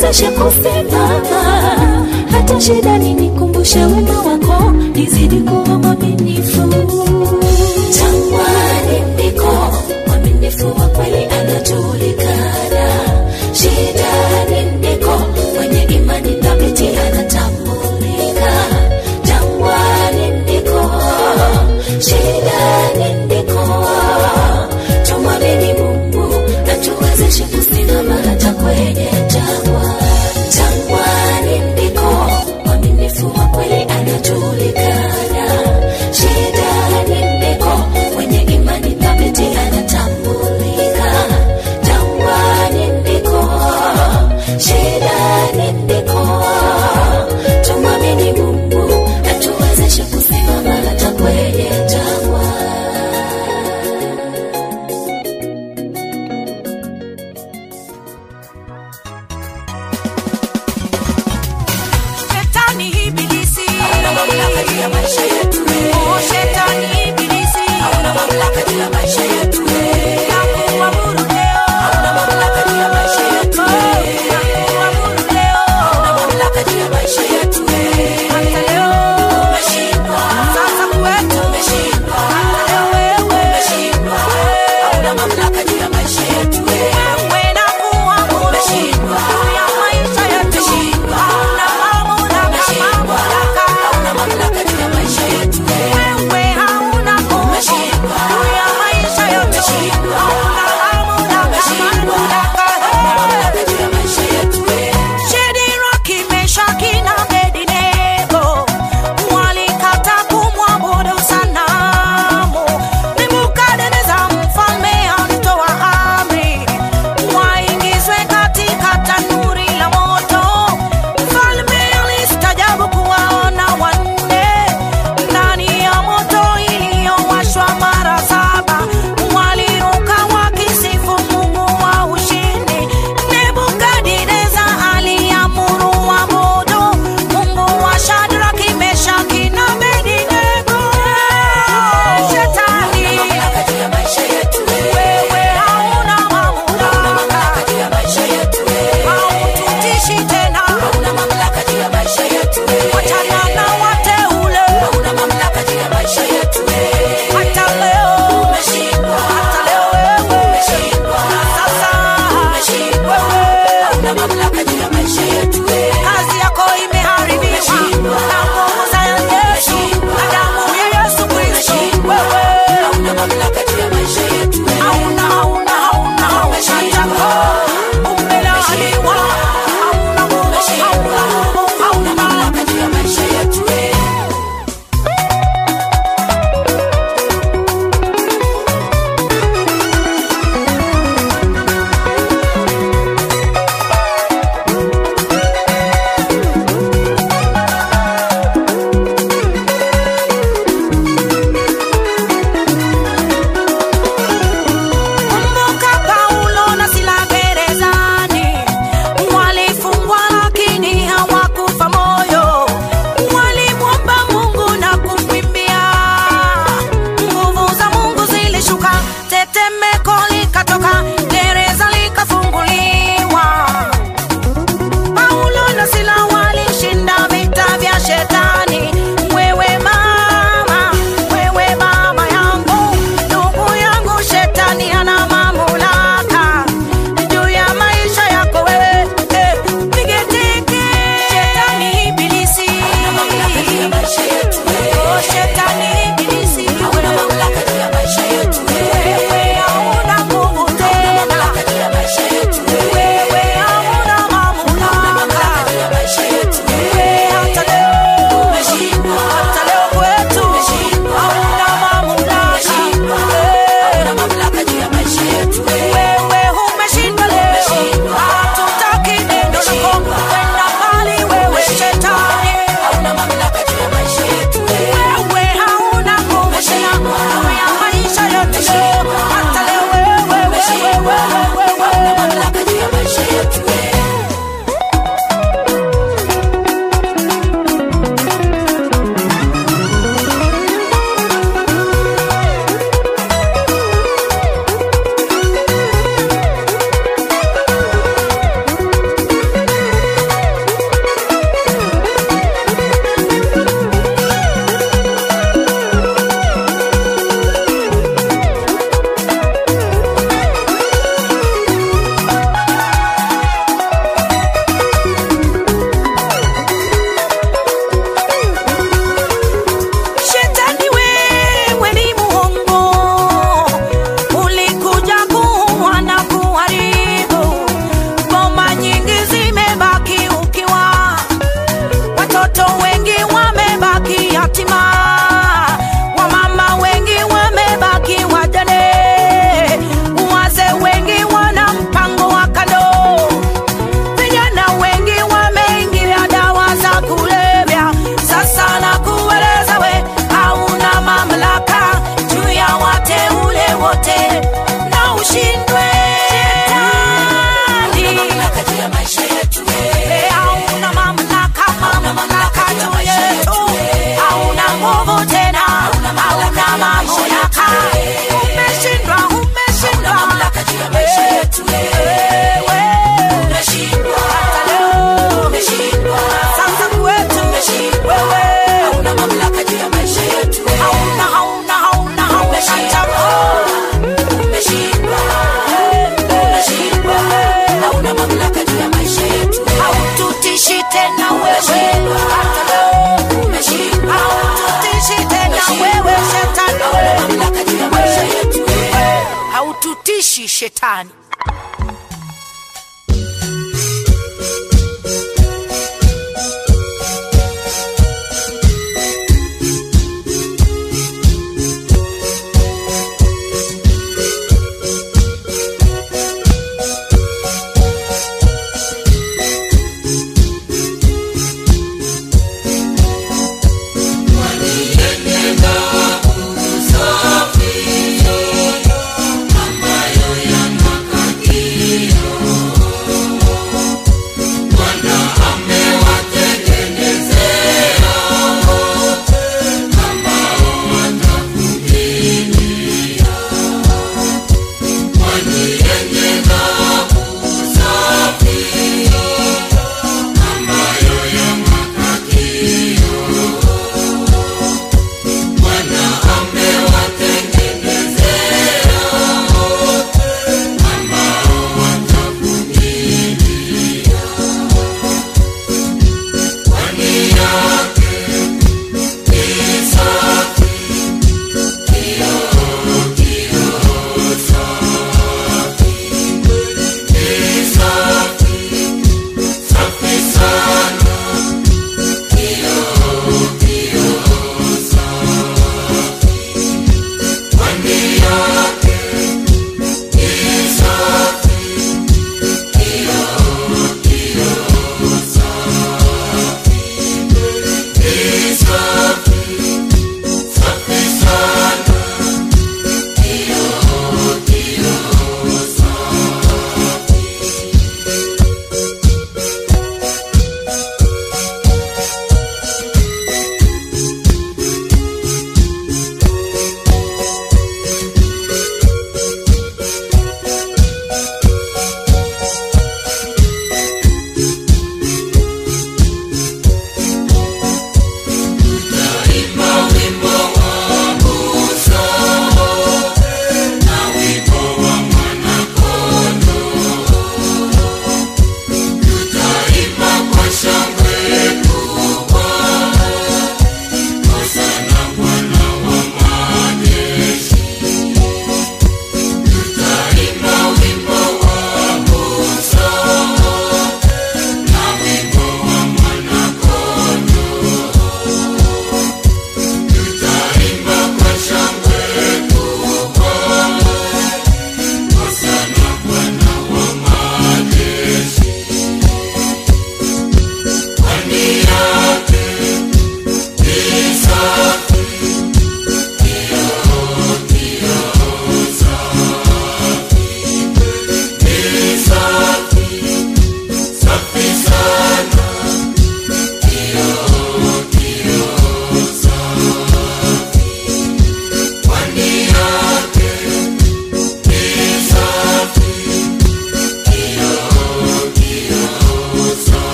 uniwezeshe 0.00 0.30
kusimama 0.30 1.20
hata 2.30 2.60
shida 2.60 2.98
nikumbushe 2.98 3.78
wema 3.78 4.22
wako, 4.22 4.70
nizidi 4.94 5.36
kuwa 5.36 5.78
mwaminifu. 5.78 6.60
Jangwani 7.98 9.00
ndiko 9.14 9.52
mwaminifu 10.06 10.66
wa 10.66 10.86
kweli 10.88 11.24
anajulikana, 11.40 12.90
shidani 13.52 14.70
ndiko 14.78 15.10
mwenye 15.54 15.82
imani 15.82 16.34
thabiti 16.34 16.88
anatambulika. 16.88 18.52
Jangwani 19.24 20.30
ndiko, 20.42 20.90
shidani 22.00 23.24
ndiko 23.24 23.86
tumwamini 25.08 25.72
Mungu 25.74 26.34
atuwezeshe 26.72 27.44
kusimama 27.44 28.14
hata 28.28 28.52
kwenye 28.52 29.08
jangwa. 29.26 29.69